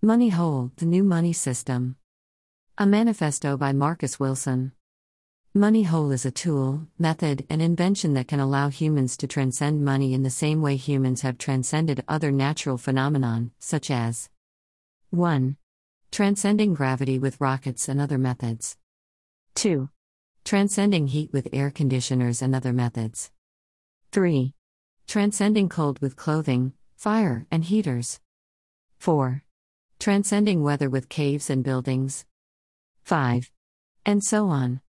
Money 0.00 0.28
Whole 0.28 0.70
The 0.76 0.86
New 0.86 1.02
Money 1.02 1.32
System. 1.32 1.96
A 2.78 2.86
manifesto 2.86 3.56
by 3.56 3.72
Marcus 3.72 4.20
Wilson. 4.20 4.70
Money 5.52 5.82
Whole 5.82 6.12
is 6.12 6.24
a 6.24 6.30
tool, 6.30 6.86
method, 7.00 7.44
and 7.50 7.60
invention 7.60 8.14
that 8.14 8.28
can 8.28 8.38
allow 8.38 8.68
humans 8.68 9.16
to 9.16 9.26
transcend 9.26 9.84
money 9.84 10.14
in 10.14 10.22
the 10.22 10.30
same 10.30 10.62
way 10.62 10.76
humans 10.76 11.22
have 11.22 11.36
transcended 11.36 12.04
other 12.06 12.30
natural 12.30 12.78
phenomenon, 12.78 13.50
such 13.58 13.90
as 13.90 14.30
1. 15.10 15.56
Transcending 16.12 16.74
gravity 16.74 17.18
with 17.18 17.40
rockets 17.40 17.88
and 17.88 18.00
other 18.00 18.18
methods. 18.18 18.76
2. 19.56 19.88
Transcending 20.44 21.08
heat 21.08 21.32
with 21.32 21.48
air 21.52 21.72
conditioners 21.72 22.40
and 22.40 22.54
other 22.54 22.72
methods. 22.72 23.32
3. 24.12 24.54
Transcending 25.08 25.68
cold 25.68 25.98
with 25.98 26.14
clothing, 26.14 26.72
fire, 26.94 27.48
and 27.50 27.64
heaters. 27.64 28.20
4. 28.98 29.42
Transcending 30.00 30.62
weather 30.62 30.88
with 30.88 31.08
caves 31.08 31.50
and 31.50 31.64
buildings. 31.64 32.24
5. 33.02 33.50
And 34.06 34.22
so 34.22 34.46
on. 34.46 34.80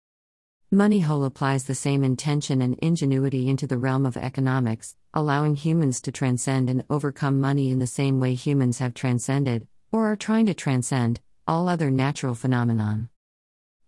Money 0.71 1.01
Whole 1.01 1.25
applies 1.25 1.65
the 1.65 1.75
same 1.75 2.05
intention 2.05 2.61
and 2.61 2.79
ingenuity 2.83 3.49
into 3.49 3.67
the 3.67 3.79
realm 3.79 4.05
of 4.05 4.19
economics, 4.19 4.97
allowing 5.15 5.57
humans 5.57 6.03
to 6.03 6.13
transcend 6.13 6.69
and 6.69 6.85
overcome 6.91 7.41
money 7.41 7.71
in 7.71 7.79
the 7.79 7.87
same 7.87 8.21
way 8.21 8.35
humans 8.35 8.81
have 8.81 8.93
transcended, 8.93 9.67
or 9.91 10.13
are 10.13 10.17
trying 10.17 10.45
to 10.45 10.53
transcend, 10.53 11.21
all 11.47 11.71
other 11.71 11.91
natural 11.91 12.35
phenomenon. 12.35 13.09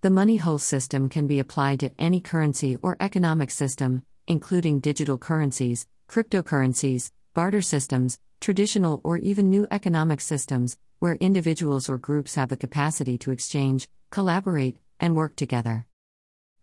The 0.00 0.08
money 0.08 0.38
whole 0.38 0.58
system 0.58 1.10
can 1.10 1.26
be 1.26 1.38
applied 1.38 1.80
to 1.80 1.92
any 1.98 2.22
currency 2.22 2.78
or 2.80 2.96
economic 2.98 3.50
system, 3.50 4.04
including 4.26 4.80
digital 4.80 5.18
currencies, 5.18 5.86
cryptocurrencies, 6.08 7.10
barter 7.34 7.60
systems, 7.60 8.18
traditional 8.40 9.00
or 9.04 9.18
even 9.18 9.50
new 9.50 9.66
economic 9.70 10.20
systems, 10.20 10.76
where 10.98 11.14
individuals 11.14 11.88
or 11.88 11.98
groups 11.98 12.34
have 12.34 12.48
the 12.48 12.56
capacity 12.56 13.16
to 13.18 13.30
exchange, 13.30 13.88
collaborate, 14.10 14.76
and 14.98 15.14
work 15.14 15.36
together. 15.36 15.86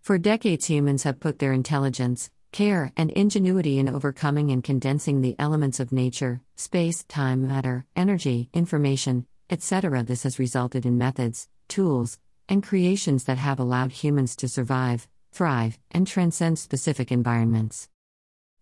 For 0.02 0.18
decades, 0.18 0.66
humans 0.66 1.04
have 1.04 1.20
put 1.20 1.40
their 1.40 1.54
intelligence, 1.54 2.30
care, 2.52 2.92
and 2.96 3.12
ingenuity 3.12 3.78
in 3.78 3.90
overcoming 3.90 4.52
and 4.52 4.64
condensing 4.64 5.22
the 5.22 5.36
elements 5.38 5.80
of 5.80 5.92
nature, 5.92 6.42
space, 6.56 7.04
time, 7.04 7.48
matter, 7.48 7.86
energy, 7.96 8.50
information, 8.54 9.28
etc. 9.50 10.04
This 10.04 10.24
has 10.24 10.40
resulted 10.40 10.86
in 10.86 10.98
methods, 10.98 11.50
tools, 11.68 12.20
and 12.50 12.64
creations 12.64 13.26
that 13.26 13.38
have 13.38 13.60
allowed 13.60 13.92
humans 13.92 14.36
to 14.38 14.48
survive, 14.48 15.08
thrive, 15.32 15.78
and 15.92 16.08
transcend 16.08 16.58
specific 16.58 17.12
environments. 17.12 17.90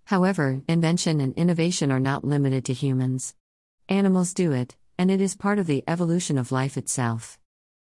However, 0.05 0.61
invention 0.67 1.19
and 1.19 1.33
innovation 1.33 1.91
are 1.91 1.99
not 1.99 2.23
limited 2.23 2.63
to 2.65 2.73
humans. 2.73 3.33
Animals 3.89 4.33
do 4.33 4.51
it, 4.51 4.75
and 4.99 5.09
it 5.09 5.19
is 5.19 5.35
part 5.35 5.57
of 5.57 5.65
the 5.65 5.83
evolution 5.87 6.37
of 6.37 6.51
life 6.51 6.77
itself. 6.77 7.39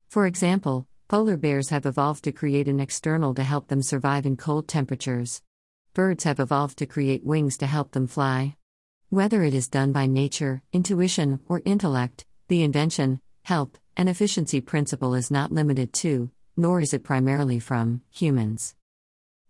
For 0.07 0.27
example, 0.27 0.87
polar 1.07 1.35
bears 1.35 1.69
have 1.69 1.85
evolved 1.85 2.23
to 2.25 2.31
create 2.31 2.67
an 2.67 2.79
external 2.79 3.33
to 3.33 3.43
help 3.43 3.69
them 3.69 3.81
survive 3.81 4.27
in 4.27 4.37
cold 4.37 4.67
temperatures. 4.67 5.41
Birds 5.93 6.23
have 6.25 6.39
evolved 6.39 6.77
to 6.77 6.85
create 6.85 7.25
wings 7.25 7.57
to 7.57 7.65
help 7.65 7.91
them 7.91 8.05
fly. 8.05 8.55
Whether 9.09 9.43
it 9.43 9.55
is 9.55 9.67
done 9.67 9.91
by 9.91 10.05
nature, 10.05 10.61
intuition, 10.71 11.39
or 11.47 11.63
intellect, 11.65 12.25
the 12.49 12.61
invention, 12.61 13.19
help, 13.43 13.77
and 13.97 14.07
efficiency 14.07 14.61
principle 14.61 15.15
is 15.15 15.31
not 15.31 15.51
limited 15.51 15.91
to, 15.93 16.29
nor 16.55 16.81
is 16.81 16.93
it 16.93 17.03
primarily 17.03 17.59
from, 17.59 18.01
humans. 18.11 18.75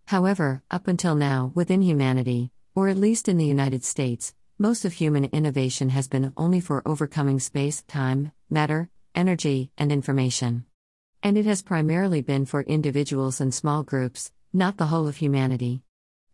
However, 0.06 0.62
up 0.70 0.88
until 0.88 1.14
now, 1.14 1.52
within 1.54 1.82
humanity, 1.82 2.50
or 2.74 2.88
at 2.88 2.96
least 2.96 3.28
in 3.28 3.36
the 3.36 3.44
United 3.44 3.84
States, 3.84 4.34
most 4.58 4.84
of 4.84 4.94
human 4.94 5.24
innovation 5.26 5.90
has 5.90 6.08
been 6.08 6.32
only 6.36 6.60
for 6.60 6.86
overcoming 6.86 7.40
space, 7.40 7.82
time, 7.82 8.32
matter, 8.48 8.88
energy, 9.14 9.70
and 9.76 9.92
information. 9.92 10.64
And 11.22 11.36
it 11.36 11.46
has 11.46 11.62
primarily 11.62 12.22
been 12.22 12.46
for 12.46 12.62
individuals 12.62 13.40
and 13.40 13.52
small 13.52 13.82
groups, 13.82 14.32
not 14.52 14.76
the 14.76 14.86
whole 14.86 15.08
of 15.08 15.16
humanity. 15.16 15.82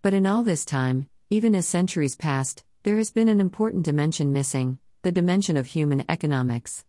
But 0.03 0.15
in 0.15 0.27
all 0.27 0.43
this 0.43 0.65
time, 0.65 1.09
even 1.31 1.55
as 1.55 1.67
centuries 1.67 2.17
passed, 2.17 2.65
there 2.85 2.97
has 2.97 3.11
been 3.11 3.29
an 3.29 3.41
important 3.41 3.85
dimension 3.85 4.33
missing 4.33 4.79
the 5.03 5.13
dimension 5.13 5.57
of 5.57 5.67
human 5.67 6.05
economics. 6.09 6.85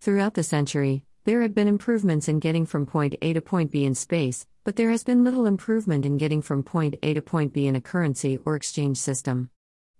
Throughout 0.00 0.34
the 0.34 0.42
century, 0.42 1.04
there 1.24 1.42
have 1.42 1.54
been 1.54 1.68
improvements 1.68 2.28
in 2.28 2.40
getting 2.40 2.66
from 2.66 2.86
point 2.86 3.14
A 3.22 3.32
to 3.32 3.40
point 3.40 3.70
B 3.70 3.84
in 3.84 3.94
space, 3.94 4.46
but 4.64 4.76
there 4.76 4.90
has 4.90 5.02
been 5.02 5.24
little 5.24 5.46
improvement 5.46 6.06
in 6.06 6.18
getting 6.18 6.40
from 6.40 6.62
point 6.62 6.94
A 7.02 7.14
to 7.14 7.22
point 7.22 7.52
B 7.52 7.66
in 7.66 7.74
a 7.74 7.80
currency 7.80 8.38
or 8.44 8.54
exchange 8.54 8.96
system. 8.96 9.50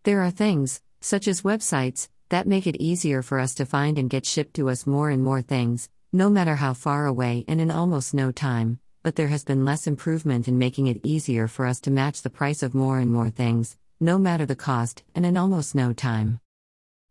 There 0.05 0.21
are 0.21 0.31
things, 0.31 0.81
such 1.01 1.27
as 1.27 1.43
websites, 1.43 2.09
that 2.29 2.47
make 2.47 2.67
it 2.67 2.77
easier 2.77 3.23
for 3.23 3.39
us 3.39 3.55
to 3.55 3.67
find 3.67 3.99
and 3.99 4.09
get 4.09 4.25
shipped 4.25 4.55
to 4.55 4.71
us 4.71 4.87
more 4.87 5.11
and 5.11 5.23
more 5.23 5.43
things, 5.43 5.89
no 6.13 6.31
matter 6.31 6.57
how 6.57 6.75
far 6.75 7.07
away 7.07 7.45
and 7.49 7.61
in 7.61 7.71
almost 7.71 8.15
no 8.15 8.31
time, 8.31 8.79
but 9.03 9.17
there 9.17 9.29
has 9.29 9.45
been 9.45 9.65
less 9.65 9.87
improvement 9.87 10.47
in 10.47 10.59
making 10.59 10.87
it 10.87 11.01
easier 11.03 11.49
for 11.49 11.67
us 11.67 11.81
to 11.81 11.91
match 11.91 12.23
the 12.23 12.31
price 12.31 12.63
of 12.63 12.75
more 12.75 12.99
and 12.99 13.11
more 13.11 13.31
things, 13.31 13.77
no 14.01 14.17
matter 14.17 14.47
the 14.47 14.57
cost, 14.57 15.03
and 15.15 15.27
in 15.27 15.37
almost 15.37 15.75
no 15.75 15.93
time. 15.93 16.41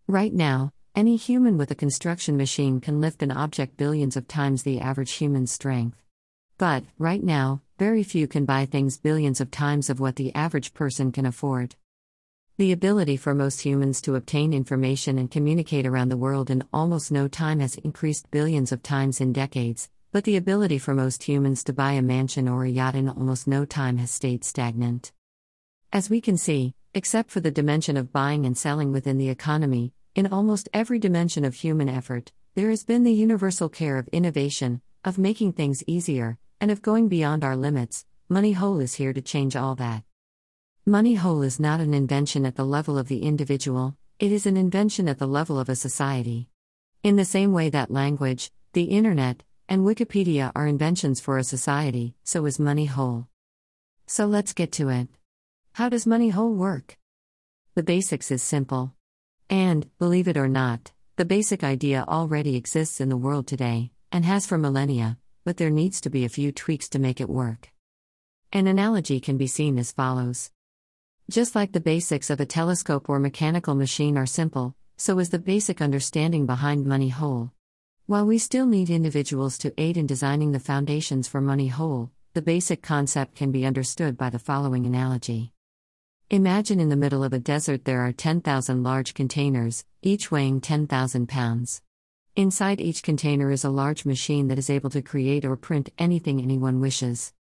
Right 0.07 0.33
now, 0.33 0.71
any 0.95 1.15
human 1.15 1.57
with 1.57 1.71
a 1.71 1.75
construction 1.75 2.35
machine 2.35 2.81
can 2.81 2.99
lift 2.99 3.23
an 3.23 3.31
object 3.31 3.77
billions 3.77 4.17
of 4.17 4.27
times 4.27 4.63
the 4.63 4.79
average 4.79 5.13
human 5.13 5.47
strength. 5.47 6.01
But, 6.61 6.83
right 6.99 7.23
now, 7.23 7.63
very 7.79 8.03
few 8.03 8.27
can 8.27 8.45
buy 8.45 8.67
things 8.67 8.99
billions 8.99 9.41
of 9.41 9.49
times 9.49 9.89
of 9.89 9.99
what 9.99 10.15
the 10.15 10.31
average 10.35 10.75
person 10.75 11.11
can 11.11 11.25
afford. 11.25 11.75
The 12.59 12.71
ability 12.71 13.17
for 13.17 13.33
most 13.33 13.61
humans 13.61 13.99
to 14.01 14.13
obtain 14.13 14.53
information 14.53 15.17
and 15.17 15.31
communicate 15.31 15.87
around 15.87 16.09
the 16.09 16.17
world 16.17 16.51
in 16.51 16.63
almost 16.71 17.11
no 17.11 17.27
time 17.27 17.61
has 17.61 17.77
increased 17.77 18.29
billions 18.29 18.71
of 18.71 18.83
times 18.83 19.19
in 19.19 19.33
decades, 19.33 19.89
but 20.11 20.23
the 20.23 20.37
ability 20.37 20.77
for 20.77 20.93
most 20.93 21.23
humans 21.23 21.63
to 21.63 21.73
buy 21.73 21.93
a 21.93 22.01
mansion 22.03 22.47
or 22.47 22.63
a 22.63 22.69
yacht 22.69 22.93
in 22.93 23.09
almost 23.09 23.47
no 23.47 23.65
time 23.65 23.97
has 23.97 24.11
stayed 24.11 24.43
stagnant. 24.43 25.11
As 25.91 26.11
we 26.11 26.21
can 26.21 26.37
see, 26.37 26.75
except 26.93 27.31
for 27.31 27.39
the 27.39 27.49
dimension 27.49 27.97
of 27.97 28.13
buying 28.13 28.45
and 28.45 28.55
selling 28.55 28.91
within 28.91 29.17
the 29.17 29.29
economy, 29.29 29.93
in 30.13 30.27
almost 30.27 30.69
every 30.75 30.99
dimension 30.99 31.43
of 31.43 31.55
human 31.55 31.89
effort, 31.89 32.31
there 32.53 32.69
has 32.69 32.83
been 32.83 33.03
the 33.03 33.11
universal 33.11 33.67
care 33.67 33.97
of 33.97 34.07
innovation, 34.09 34.81
of 35.03 35.17
making 35.17 35.53
things 35.53 35.83
easier, 35.87 36.37
and 36.61 36.69
of 36.69 36.83
going 36.83 37.09
beyond 37.09 37.43
our 37.43 37.57
limits. 37.57 38.05
Money 38.29 38.53
Whole 38.53 38.79
is 38.79 38.93
here 38.93 39.11
to 39.11 39.21
change 39.21 39.55
all 39.55 39.75
that. 39.75 40.03
Money 40.85 41.15
Whole 41.15 41.41
is 41.41 41.59
not 41.59 41.79
an 41.79 41.93
invention 41.95 42.45
at 42.45 42.55
the 42.55 42.63
level 42.63 42.99
of 42.99 43.07
the 43.07 43.23
individual, 43.23 43.97
it 44.19 44.31
is 44.31 44.45
an 44.45 44.55
invention 44.55 45.09
at 45.09 45.17
the 45.17 45.27
level 45.27 45.59
of 45.59 45.69
a 45.69 45.75
society. 45.75 46.47
In 47.01 47.15
the 47.15 47.25
same 47.25 47.51
way 47.51 47.69
that 47.69 47.89
language, 47.89 48.51
the 48.73 48.83
internet, 48.83 49.41
and 49.67 49.81
Wikipedia 49.81 50.51
are 50.55 50.67
inventions 50.67 51.19
for 51.19 51.39
a 51.39 51.43
society, 51.43 52.13
so 52.23 52.45
is 52.45 52.59
Money 52.59 52.85
Whole. 52.85 53.27
So 54.05 54.27
let's 54.27 54.53
get 54.53 54.71
to 54.73 54.89
it. 54.89 55.07
How 55.73 55.89
does 55.89 56.05
Money 56.05 56.29
Whole 56.29 56.53
work? 56.53 56.97
The 57.73 57.83
basics 57.83 58.29
is 58.29 58.43
simple. 58.43 58.93
And, 59.49 59.89
believe 59.97 60.27
it 60.27 60.37
or 60.37 60.47
not, 60.47 60.91
the 61.15 61.25
basic 61.25 61.63
idea 61.63 62.05
already 62.07 62.55
exists 62.55 63.01
in 63.01 63.09
the 63.09 63.17
world 63.17 63.47
today, 63.47 63.91
and 64.11 64.25
has 64.25 64.45
for 64.45 64.57
millennia, 64.57 65.17
but 65.43 65.57
there 65.57 65.69
needs 65.69 66.01
to 66.01 66.09
be 66.09 66.25
a 66.25 66.29
few 66.29 66.51
tweaks 66.51 66.89
to 66.89 66.99
make 66.99 67.19
it 67.19 67.29
work. 67.29 67.71
An 68.53 68.67
analogy 68.67 69.19
can 69.19 69.37
be 69.37 69.47
seen 69.47 69.79
as 69.79 69.91
follows. 69.91 70.51
Just 71.29 71.55
like 71.55 71.71
the 71.71 71.79
basics 71.79 72.29
of 72.29 72.39
a 72.39 72.45
telescope 72.45 73.07
or 73.09 73.19
mechanical 73.19 73.75
machine 73.75 74.17
are 74.17 74.25
simple, 74.25 74.75
so 74.97 75.17
is 75.19 75.29
the 75.29 75.39
basic 75.39 75.81
understanding 75.81 76.45
behind 76.45 76.85
Money 76.85 77.09
Whole. 77.09 77.51
While 78.05 78.25
we 78.25 78.37
still 78.37 78.65
need 78.65 78.89
individuals 78.89 79.57
to 79.59 79.73
aid 79.77 79.95
in 79.95 80.05
designing 80.05 80.51
the 80.51 80.59
foundations 80.59 81.27
for 81.27 81.39
Money 81.39 81.69
Whole, 81.69 82.11
the 82.33 82.41
basic 82.41 82.81
concept 82.81 83.35
can 83.35 83.51
be 83.51 83.65
understood 83.65 84.17
by 84.17 84.29
the 84.29 84.39
following 84.39 84.85
analogy. 84.85 85.53
Imagine 86.29 86.79
in 86.79 86.89
the 86.89 86.95
middle 86.95 87.23
of 87.23 87.33
a 87.33 87.39
desert 87.39 87.85
there 87.85 88.01
are 88.01 88.11
10,000 88.11 88.83
large 88.83 89.13
containers, 89.13 89.85
each 90.01 90.31
weighing 90.31 90.61
10,000 90.61 91.27
pounds. 91.27 91.81
Inside 92.37 92.79
each 92.79 93.03
container 93.03 93.51
is 93.51 93.65
a 93.65 93.69
large 93.69 94.05
machine 94.05 94.47
that 94.47 94.57
is 94.57 94.69
able 94.69 94.89
to 94.91 95.01
create 95.01 95.43
or 95.43 95.57
print 95.57 95.89
anything 95.97 96.41
anyone 96.41 96.79
wishes. 96.79 97.33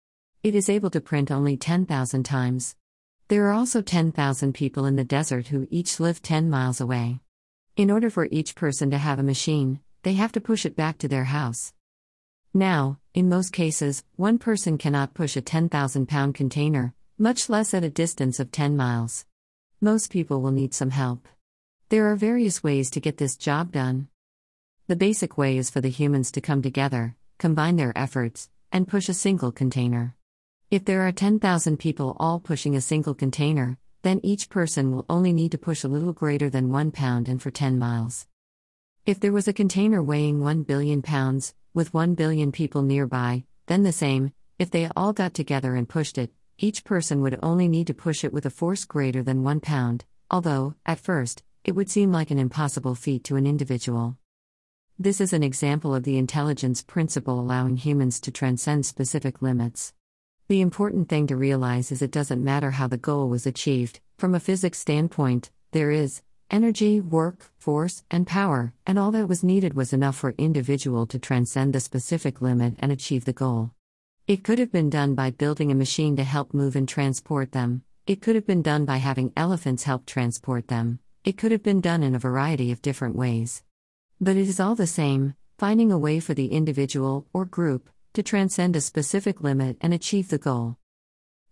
It 0.42 0.54
is 0.54 0.70
able 0.70 0.88
to 0.90 1.00
print 1.02 1.30
only 1.30 1.58
10,000 1.58 2.22
times. 2.22 2.74
There 3.28 3.46
are 3.48 3.52
also 3.52 3.82
10,000 3.82 4.54
people 4.54 4.86
in 4.86 4.96
the 4.96 5.04
desert 5.04 5.48
who 5.48 5.68
each 5.70 6.00
live 6.00 6.22
10 6.22 6.48
miles 6.48 6.80
away. 6.80 7.20
In 7.76 7.90
order 7.90 8.08
for 8.08 8.28
each 8.30 8.54
person 8.54 8.90
to 8.90 8.96
have 8.96 9.18
a 9.18 9.22
machine, 9.22 9.80
they 10.04 10.14
have 10.14 10.32
to 10.32 10.40
push 10.40 10.64
it 10.64 10.74
back 10.74 10.96
to 10.98 11.08
their 11.08 11.24
house. 11.24 11.74
Now, 12.54 12.98
in 13.12 13.28
most 13.28 13.52
cases, 13.52 14.04
one 14.16 14.38
person 14.38 14.78
cannot 14.78 15.12
push 15.12 15.36
a 15.36 15.42
10,000 15.42 16.08
pound 16.08 16.34
container, 16.34 16.94
much 17.18 17.50
less 17.50 17.74
at 17.74 17.84
a 17.84 17.90
distance 17.90 18.40
of 18.40 18.50
10 18.52 18.74
miles. 18.74 19.26
Most 19.82 20.10
people 20.10 20.40
will 20.40 20.50
need 20.50 20.72
some 20.72 20.90
help. 20.90 21.28
There 21.90 22.10
are 22.10 22.16
various 22.16 22.62
ways 22.62 22.88
to 22.92 23.00
get 23.00 23.18
this 23.18 23.36
job 23.36 23.72
done. 23.72 24.08
The 24.88 24.96
basic 24.96 25.36
way 25.36 25.58
is 25.58 25.68
for 25.68 25.82
the 25.82 25.90
humans 25.90 26.32
to 26.32 26.40
come 26.40 26.62
together, 26.62 27.14
combine 27.36 27.76
their 27.76 27.92
efforts, 27.94 28.48
and 28.72 28.88
push 28.88 29.10
a 29.10 29.12
single 29.12 29.52
container. 29.52 30.16
If 30.70 30.86
there 30.86 31.06
are 31.06 31.12
10,000 31.12 31.76
people 31.76 32.16
all 32.18 32.40
pushing 32.40 32.74
a 32.74 32.80
single 32.80 33.12
container, 33.14 33.76
then 34.00 34.18
each 34.22 34.48
person 34.48 34.90
will 34.90 35.04
only 35.10 35.34
need 35.34 35.52
to 35.52 35.58
push 35.58 35.84
a 35.84 35.88
little 35.88 36.14
greater 36.14 36.48
than 36.48 36.72
1 36.72 36.90
pound 36.92 37.28
and 37.28 37.42
for 37.42 37.50
10 37.50 37.78
miles. 37.78 38.26
If 39.04 39.20
there 39.20 39.30
was 39.30 39.46
a 39.46 39.52
container 39.52 40.02
weighing 40.02 40.40
1 40.40 40.62
billion 40.62 41.02
pounds, 41.02 41.54
with 41.74 41.92
1 41.92 42.14
billion 42.14 42.50
people 42.50 42.80
nearby, 42.80 43.44
then 43.66 43.82
the 43.82 43.92
same, 43.92 44.32
if 44.58 44.70
they 44.70 44.88
all 44.96 45.12
got 45.12 45.34
together 45.34 45.74
and 45.74 45.86
pushed 45.86 46.16
it, 46.16 46.32
each 46.56 46.82
person 46.84 47.20
would 47.20 47.38
only 47.42 47.68
need 47.68 47.88
to 47.88 47.92
push 47.94 48.24
it 48.24 48.32
with 48.32 48.46
a 48.46 48.50
force 48.50 48.86
greater 48.86 49.22
than 49.22 49.42
1 49.42 49.60
pound, 49.60 50.06
although, 50.30 50.76
at 50.86 50.98
first, 50.98 51.42
it 51.62 51.72
would 51.72 51.90
seem 51.90 52.10
like 52.10 52.30
an 52.30 52.38
impossible 52.38 52.94
feat 52.94 53.22
to 53.24 53.36
an 53.36 53.46
individual. 53.46 54.16
This 55.00 55.20
is 55.20 55.32
an 55.32 55.44
example 55.44 55.94
of 55.94 56.02
the 56.02 56.18
intelligence 56.18 56.82
principle 56.82 57.38
allowing 57.38 57.76
humans 57.76 58.18
to 58.18 58.32
transcend 58.32 58.84
specific 58.84 59.40
limits. 59.40 59.92
The 60.48 60.60
important 60.60 61.08
thing 61.08 61.28
to 61.28 61.36
realize 61.36 61.92
is 61.92 62.02
it 62.02 62.10
doesn't 62.10 62.42
matter 62.42 62.72
how 62.72 62.88
the 62.88 62.96
goal 62.96 63.28
was 63.28 63.46
achieved, 63.46 64.00
from 64.18 64.34
a 64.34 64.40
physics 64.40 64.80
standpoint, 64.80 65.52
there 65.70 65.92
is, 65.92 66.22
energy, 66.50 67.00
work, 67.00 67.48
force, 67.60 68.02
and 68.10 68.26
power, 68.26 68.74
and 68.88 68.98
all 68.98 69.12
that 69.12 69.28
was 69.28 69.44
needed 69.44 69.74
was 69.74 69.92
enough 69.92 70.16
for 70.16 70.34
individual 70.36 71.06
to 71.06 71.18
transcend 71.20 71.74
the 71.74 71.78
specific 71.78 72.42
limit 72.42 72.74
and 72.80 72.90
achieve 72.90 73.24
the 73.24 73.32
goal. 73.32 73.70
It 74.26 74.42
could 74.42 74.58
have 74.58 74.72
been 74.72 74.90
done 74.90 75.14
by 75.14 75.30
building 75.30 75.70
a 75.70 75.76
machine 75.76 76.16
to 76.16 76.24
help 76.24 76.52
move 76.52 76.74
and 76.74 76.88
transport 76.88 77.52
them. 77.52 77.84
It 78.08 78.20
could 78.20 78.34
have 78.34 78.48
been 78.48 78.62
done 78.62 78.84
by 78.84 78.96
having 78.96 79.32
elephants 79.36 79.84
help 79.84 80.06
transport 80.06 80.66
them. 80.66 80.98
It 81.24 81.38
could 81.38 81.52
have 81.52 81.62
been 81.62 81.80
done 81.80 82.02
in 82.02 82.16
a 82.16 82.18
variety 82.18 82.72
of 82.72 82.82
different 82.82 83.14
ways. 83.14 83.62
But 84.20 84.36
it 84.36 84.48
is 84.48 84.58
all 84.58 84.74
the 84.74 84.88
same, 84.88 85.34
finding 85.58 85.92
a 85.92 85.98
way 85.98 86.18
for 86.18 86.34
the 86.34 86.48
individual, 86.48 87.28
or 87.32 87.44
group, 87.44 87.88
to 88.14 88.22
transcend 88.22 88.74
a 88.74 88.80
specific 88.80 89.42
limit 89.42 89.76
and 89.80 89.94
achieve 89.94 90.28
the 90.28 90.38
goal. 90.38 90.76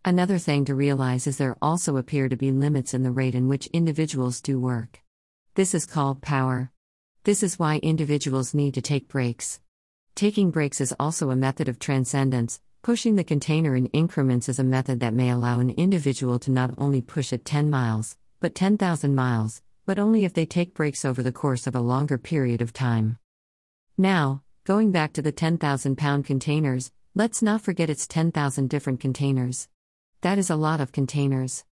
Another 0.05 0.39
thing 0.39 0.65
to 0.65 0.75
realize 0.75 1.29
is 1.29 1.39
there 1.39 1.57
also 1.63 1.97
appear 1.97 2.29
to 2.29 2.37
be 2.37 2.51
limits 2.51 2.93
in 2.93 3.05
the 3.05 3.13
rate 3.13 3.37
in 3.37 3.47
which 3.47 3.69
individuals 3.69 4.41
do 4.41 4.59
work. 4.59 5.01
This 5.55 5.75
is 5.75 5.87
called 5.87 6.23
power. 6.23 6.73
This 7.23 7.45
is 7.45 7.57
why 7.59 7.79
individuals 7.79 8.53
need 8.53 8.75
to 8.75 8.83
take 8.83 9.07
breaks. 9.07 9.61
Taking 10.17 10.51
breaks 10.51 10.81
is 10.81 10.95
also 10.99 11.31
a 11.31 11.37
method 11.37 11.69
of 11.69 11.79
transcendence. 11.79 12.61
Pushing 12.83 13.15
the 13.15 13.25
container 13.25 13.77
in 13.77 13.87
increments 13.87 14.49
is 14.49 14.59
a 14.59 14.65
method 14.65 14.99
that 15.01 15.15
may 15.15 15.31
allow 15.31 15.61
an 15.61 15.71
individual 15.71 16.41
to 16.41 16.51
not 16.51 16.75
only 16.79 17.01
push 17.01 17.33
it 17.33 17.45
10 17.45 17.71
miles, 17.71 18.17
but 18.41 18.55
10,000 18.57 19.15
miles, 19.15 19.63
but 19.87 19.99
only 19.99 20.25
if 20.25 20.35
they 20.35 20.45
take 20.45 20.75
breaks 20.75 21.05
over 21.05 21.23
the 21.23 21.33
course 21.33 21.67
of 21.67 21.75
a 21.75 21.81
longer 21.81 22.19
period 22.19 22.61
of 22.61 22.73
time. 22.73 23.19
Now, 23.97 24.43
going 24.65 24.91
back 24.91 25.13
to 25.15 25.23
the 25.23 25.33
10,000 25.33 25.97
pound 25.97 26.27
containers, 26.27 26.91
let's 27.15 27.41
not 27.41 27.63
forget 27.63 27.89
it's 27.89 28.07
10,000 28.07 28.69
different 28.69 29.01
containers. 29.01 29.69
That 30.21 30.39
is 30.39 30.51
a 30.51 30.57
lot 30.57 30.81
of 30.81 30.93
containers. 30.93 31.65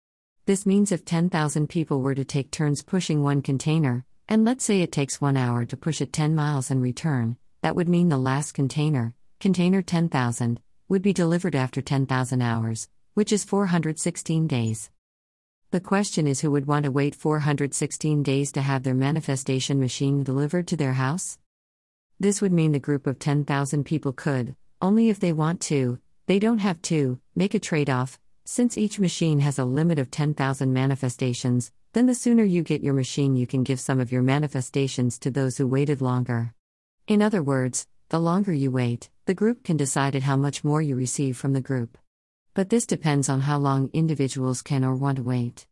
This 0.46 0.64
means 0.64 0.92
if 0.92 1.04
10,000 1.04 1.68
people 1.68 2.00
were 2.00 2.14
to 2.14 2.24
take 2.24 2.50
turns 2.50 2.82
pushing 2.82 3.22
one 3.22 3.42
container, 3.42 4.04
and 4.28 4.44
let's 4.44 4.64
say 4.64 4.80
it 4.80 4.92
takes 4.92 5.20
one 5.20 5.36
hour 5.36 5.64
to 5.64 5.76
push 5.76 6.00
it 6.00 6.12
10 6.12 6.34
miles 6.34 6.70
and 6.70 6.80
return, 6.80 7.36
that 7.62 7.74
would 7.74 7.88
mean 7.88 8.10
the 8.10 8.16
last 8.16 8.52
container, 8.52 9.14
container 9.40 9.82
10,000, 9.82 10.60
would 10.88 11.02
be 11.02 11.12
delivered 11.12 11.54
after 11.54 11.82
10,000 11.82 12.40
hours, 12.40 12.88
which 13.14 13.32
is 13.32 13.42
416 13.42 14.46
days. 14.46 14.90
The 15.74 15.80
question 15.80 16.28
is 16.28 16.40
who 16.40 16.52
would 16.52 16.68
want 16.68 16.84
to 16.84 16.92
wait 16.92 17.16
416 17.16 18.22
days 18.22 18.52
to 18.52 18.62
have 18.62 18.84
their 18.84 18.94
manifestation 18.94 19.80
machine 19.80 20.22
delivered 20.22 20.68
to 20.68 20.76
their 20.76 20.92
house? 20.92 21.36
This 22.20 22.40
would 22.40 22.52
mean 22.52 22.70
the 22.70 22.78
group 22.78 23.08
of 23.08 23.18
10,000 23.18 23.82
people 23.82 24.12
could, 24.12 24.54
only 24.80 25.08
if 25.08 25.18
they 25.18 25.32
want 25.32 25.60
to, 25.62 25.98
they 26.26 26.38
don't 26.38 26.60
have 26.60 26.80
to, 26.82 27.18
make 27.34 27.54
a 27.54 27.58
trade 27.58 27.90
off, 27.90 28.20
since 28.44 28.78
each 28.78 29.00
machine 29.00 29.40
has 29.40 29.58
a 29.58 29.64
limit 29.64 29.98
of 29.98 30.12
10,000 30.12 30.72
manifestations, 30.72 31.72
then 31.92 32.06
the 32.06 32.14
sooner 32.14 32.44
you 32.44 32.62
get 32.62 32.84
your 32.84 32.94
machine, 32.94 33.34
you 33.34 33.48
can 33.48 33.64
give 33.64 33.80
some 33.80 33.98
of 33.98 34.12
your 34.12 34.22
manifestations 34.22 35.18
to 35.18 35.28
those 35.28 35.56
who 35.56 35.66
waited 35.66 36.00
longer. 36.00 36.54
In 37.08 37.20
other 37.20 37.42
words, 37.42 37.88
the 38.10 38.20
longer 38.20 38.52
you 38.52 38.70
wait, 38.70 39.10
the 39.24 39.34
group 39.34 39.64
can 39.64 39.76
decide 39.76 40.14
how 40.14 40.36
much 40.36 40.62
more 40.62 40.80
you 40.80 40.94
receive 40.94 41.36
from 41.36 41.52
the 41.52 41.60
group. 41.60 41.98
But 42.54 42.70
this 42.70 42.86
depends 42.86 43.28
on 43.28 43.40
how 43.40 43.58
long 43.58 43.90
individuals 43.92 44.62
can 44.62 44.84
or 44.84 44.94
want 44.94 45.16
to 45.16 45.24
wait. 45.24 45.66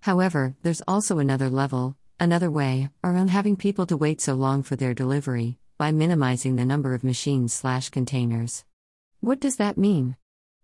However, 0.00 0.56
there's 0.62 0.82
also 0.88 1.20
another 1.20 1.48
level, 1.48 1.96
another 2.18 2.50
way, 2.50 2.90
around 3.04 3.30
having 3.30 3.54
people 3.54 3.86
to 3.86 3.96
wait 3.96 4.20
so 4.20 4.34
long 4.34 4.64
for 4.64 4.74
their 4.74 4.92
delivery, 4.92 5.58
by 5.78 5.92
minimizing 5.92 6.56
the 6.56 6.64
number 6.64 6.94
of 6.94 7.04
machines 7.04 7.54
slash 7.54 7.90
containers. 7.90 8.64
What 9.20 9.38
does 9.38 9.56
that 9.56 9.78
mean? 9.78 10.16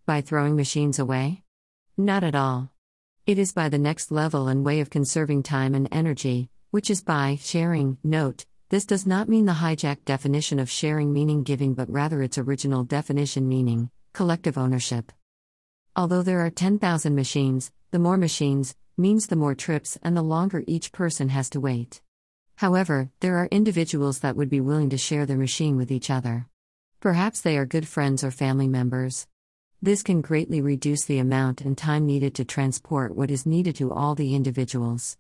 By 0.05 0.21
throwing 0.21 0.57
machines 0.57 0.99
away? 0.99 1.45
Not 1.97 2.25
at 2.25 2.35
all. 2.35 2.73
It 3.25 3.39
is 3.39 3.53
by 3.53 3.69
the 3.69 3.79
next 3.79 4.11
level 4.11 4.49
and 4.49 4.67
way 4.67 4.81
of 4.81 4.91
conserving 4.91 5.45
time 5.45 5.77
and 5.77 5.89
energy, 5.93 6.51
which 6.73 6.91
is 6.91 7.05
by 7.05 7.39
sharing. 7.41 7.99
Note, 8.03 8.47
this 8.71 8.85
does 8.85 9.07
not 9.07 9.29
mean 9.29 9.47
the 9.47 9.53
hijacked 9.53 10.07
definition 10.07 10.59
of 10.59 10.69
sharing 10.69 11.13
meaning 11.13 11.45
giving, 11.45 11.75
but 11.75 11.89
rather 11.89 12.21
its 12.21 12.37
original 12.37 12.83
definition 12.83 13.49
meaning 13.49 13.91
collective 14.13 14.59
ownership. 14.59 15.13
Although 15.99 16.23
there 16.23 16.45
are 16.45 16.51
10,000 16.51 17.15
machines, 17.15 17.73
the 17.91 17.99
more 17.99 18.19
machines 18.19 18.75
means 18.99 19.27
the 19.27 19.35
more 19.35 19.55
trips 19.55 19.97
and 20.03 20.15
the 20.15 20.23
longer 20.23 20.63
each 20.67 20.93
person 20.93 21.31
has 21.31 21.49
to 21.51 21.61
wait. 21.61 22.03
However, 22.57 23.11
there 23.21 23.39
are 23.39 23.49
individuals 23.51 24.19
that 24.19 24.37
would 24.37 24.51
be 24.51 24.61
willing 24.61 24.91
to 24.91 24.99
share 24.99 25.25
their 25.25 25.39
machine 25.39 25.75
with 25.79 25.91
each 25.91 26.11
other. 26.11 26.49
Perhaps 27.01 27.41
they 27.41 27.57
are 27.57 27.65
good 27.65 27.89
friends 27.89 28.23
or 28.23 28.31
family 28.31 28.69
members. 28.69 29.27
This 29.81 30.03
can 30.03 30.21
greatly 30.21 30.61
reduce 30.61 31.07
the 31.07 31.19
amount 31.19 31.63
and 31.63 31.79
time 31.79 32.05
needed 32.05 32.35
to 32.35 32.45
transport 32.45 33.17
what 33.17 33.31
is 33.31 33.47
needed 33.47 33.77
to 33.77 33.91
all 33.91 34.15
the 34.15 34.35
individuals. 34.35 35.17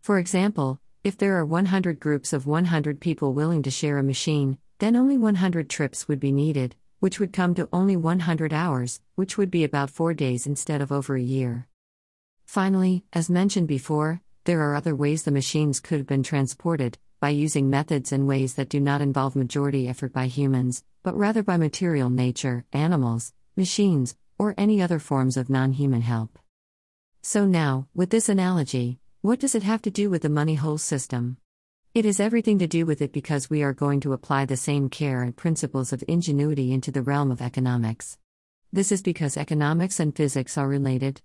For 0.00 0.18
example, 0.18 0.80
if 1.04 1.16
there 1.16 1.36
are 1.36 1.44
100 1.44 2.00
groups 2.00 2.32
of 2.32 2.46
100 2.46 3.00
people 3.00 3.32
willing 3.32 3.62
to 3.62 3.70
share 3.70 3.98
a 3.98 4.02
machine, 4.02 4.58
then 4.80 4.96
only 4.96 5.16
100 5.16 5.70
trips 5.70 6.08
would 6.08 6.18
be 6.18 6.32
needed, 6.32 6.74
which 7.00 7.20
would 7.20 7.32
come 7.32 7.54
to 7.54 7.68
only 7.72 7.96
100 7.96 8.52
hours, 8.52 9.00
which 9.14 9.36
would 9.36 9.50
be 9.50 9.64
about 9.64 9.90
4 9.90 10.14
days 10.14 10.46
instead 10.46 10.80
of 10.80 10.90
over 10.92 11.16
a 11.16 11.22
year. 11.22 11.66
Finally, 12.44 13.04
as 13.12 13.28
mentioned 13.28 13.68
before, 13.68 14.20
there 14.44 14.60
are 14.62 14.74
other 14.74 14.94
ways 14.94 15.22
the 15.22 15.30
machines 15.30 15.80
could 15.80 15.98
have 15.98 16.06
been 16.06 16.22
transported, 16.22 16.98
by 17.18 17.30
using 17.30 17.70
methods 17.70 18.12
and 18.12 18.28
ways 18.28 18.54
that 18.54 18.68
do 18.68 18.78
not 18.78 19.00
involve 19.00 19.34
majority 19.34 19.88
effort 19.88 20.12
by 20.12 20.26
humans, 20.26 20.84
but 21.02 21.16
rather 21.16 21.42
by 21.42 21.56
material 21.56 22.10
nature, 22.10 22.64
animals, 22.72 23.32
machines, 23.56 24.16
or 24.38 24.54
any 24.58 24.82
other 24.82 24.98
forms 24.98 25.36
of 25.36 25.48
non 25.48 25.72
human 25.72 26.02
help. 26.02 26.38
So, 27.22 27.46
now, 27.46 27.88
with 27.94 28.10
this 28.10 28.28
analogy, 28.28 28.98
what 29.22 29.40
does 29.40 29.54
it 29.54 29.62
have 29.62 29.82
to 29.82 29.90
do 29.90 30.10
with 30.10 30.22
the 30.22 30.28
money 30.28 30.54
whole 30.54 30.78
system? 30.78 31.38
It 31.96 32.04
has 32.04 32.20
everything 32.20 32.58
to 32.58 32.66
do 32.66 32.84
with 32.84 33.00
it 33.00 33.10
because 33.10 33.48
we 33.48 33.62
are 33.62 33.72
going 33.72 34.00
to 34.00 34.12
apply 34.12 34.44
the 34.44 34.58
same 34.58 34.90
care 34.90 35.22
and 35.22 35.34
principles 35.34 35.94
of 35.94 36.04
ingenuity 36.06 36.70
into 36.70 36.90
the 36.90 37.00
realm 37.00 37.30
of 37.30 37.40
economics. 37.40 38.18
This 38.70 38.92
is 38.92 39.00
because 39.00 39.38
economics 39.38 39.98
and 39.98 40.14
physics 40.14 40.58
are 40.58 40.68
related. 40.68 41.22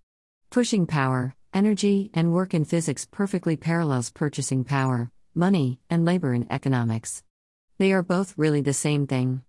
Pushing 0.49 0.87
power, 0.87 1.35
energy, 1.53 2.09
and 2.13 2.31
work 2.31 2.53
in 2.53 2.63
physics 2.63 3.05
perfectly 3.05 3.57
parallels 3.57 4.11
purchasing 4.11 4.63
power, 4.63 5.11
money, 5.35 5.81
and 5.89 6.05
labor 6.05 6.33
in 6.33 6.47
economics. 6.49 7.21
They 7.77 7.91
are 7.91 8.01
both 8.01 8.33
really 8.37 8.61
the 8.61 8.71
same 8.71 9.07
thing. 9.07 9.41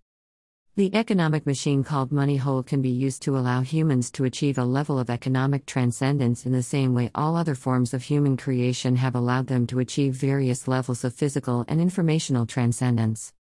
The 0.75 0.95
economic 0.95 1.45
machine 1.45 1.83
called 1.83 2.11
money 2.11 2.37
whole 2.37 2.63
can 2.63 2.81
be 2.81 2.89
used 2.89 3.21
to 3.23 3.37
allow 3.37 3.61
humans 3.61 4.09
to 4.09 4.23
achieve 4.23 4.57
a 4.57 4.65
level 4.65 4.97
of 4.97 5.11
economic 5.11 5.67
transcendence 5.67 6.47
in 6.47 6.51
the 6.51 6.63
same 6.63 6.95
way 6.95 7.11
all 7.13 7.35
other 7.35 7.53
forms 7.53 7.93
of 7.93 8.01
human 8.01 8.37
creation 8.37 8.95
have 8.95 9.13
allowed 9.13 9.45
them 9.45 9.67
to 9.67 9.77
achieve 9.77 10.15
various 10.15 10.67
levels 10.67 11.03
of 11.03 11.13
physical 11.13 11.63
and 11.67 11.79
informational 11.79 12.47
transcendence. 12.47 13.33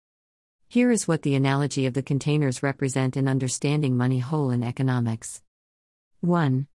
Here 0.67 0.91
is 0.91 1.07
what 1.07 1.21
the 1.21 1.35
analogy 1.35 1.85
of 1.85 1.93
the 1.93 2.03
containers 2.03 2.61
represent 2.61 3.15
in 3.15 3.29
understanding 3.29 3.95
money 3.95 4.19
whole 4.19 4.49
in 4.49 4.61
economics. 4.61 5.41
1. 6.19 6.67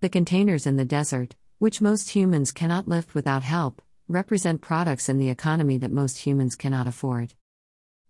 The 0.00 0.08
containers 0.08 0.66
in 0.66 0.76
the 0.76 0.84
desert, 0.84 1.36
which 1.58 1.80
most 1.80 2.10
humans 2.10 2.50
cannot 2.50 2.88
lift 2.88 3.14
without 3.14 3.44
help, 3.44 3.80
represent 4.08 4.60
products 4.60 5.08
in 5.08 5.18
the 5.18 5.30
economy 5.30 5.78
that 5.78 5.92
most 5.92 6.18
humans 6.18 6.56
cannot 6.56 6.88
afford. 6.88 7.34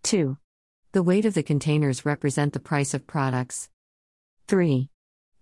2. 0.05 0.39
The 0.93 1.05
weight 1.05 1.25
of 1.25 1.35
the 1.35 1.45
containers 1.45 2.05
represent 2.05 2.53
the 2.53 2.59
price 2.59 2.95
of 2.95 3.07
products. 3.07 3.69
3. 4.49 4.91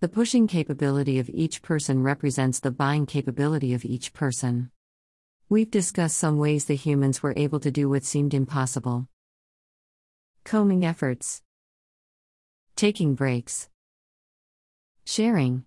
The 0.01 0.09
pushing 0.09 0.47
capability 0.47 1.19
of 1.19 1.31
each 1.31 1.63
person 1.63 2.03
represents 2.03 2.61
the 2.61 2.71
buying 2.71 3.07
capability 3.07 3.73
of 3.73 3.83
each 3.83 4.13
person. 4.13 4.71
We've 5.49 5.71
discussed 5.71 6.19
some 6.19 6.37
ways 6.37 6.67
the 6.67 6.77
humans 6.77 7.23
were 7.23 7.33
able 7.35 7.61
to 7.61 7.71
do 7.71 7.89
what 7.89 8.05
seemed 8.05 8.35
impossible. 8.35 9.09
Combing 10.45 10.85
efforts. 10.85 11.41
Taking 12.77 13.15
breaks. 13.15 13.71
Sharing. 15.07 15.65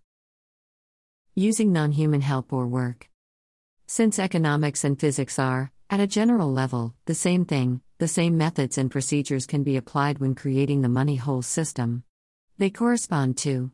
Using 1.33 1.73
non 1.73 1.93
human 1.93 2.21
help 2.21 2.53
or 2.53 2.67
work. 2.67 3.09
Since 3.87 4.19
economics 4.19 4.83
and 4.83 4.99
physics 4.99 5.39
are, 5.39 5.71
at 5.89 5.99
a 5.99 6.05
general 6.05 6.53
level, 6.53 6.93
the 7.05 7.15
same 7.15 7.45
thing, 7.45 7.81
the 8.01 8.07
same 8.07 8.35
methods 8.35 8.79
and 8.79 8.89
procedures 8.89 9.45
can 9.45 9.61
be 9.61 9.77
applied 9.77 10.17
when 10.17 10.33
creating 10.33 10.81
the 10.81 10.89
money 10.89 11.17
whole 11.17 11.43
system. 11.43 12.03
They 12.57 12.71
correspond 12.71 13.37
to 13.45 13.69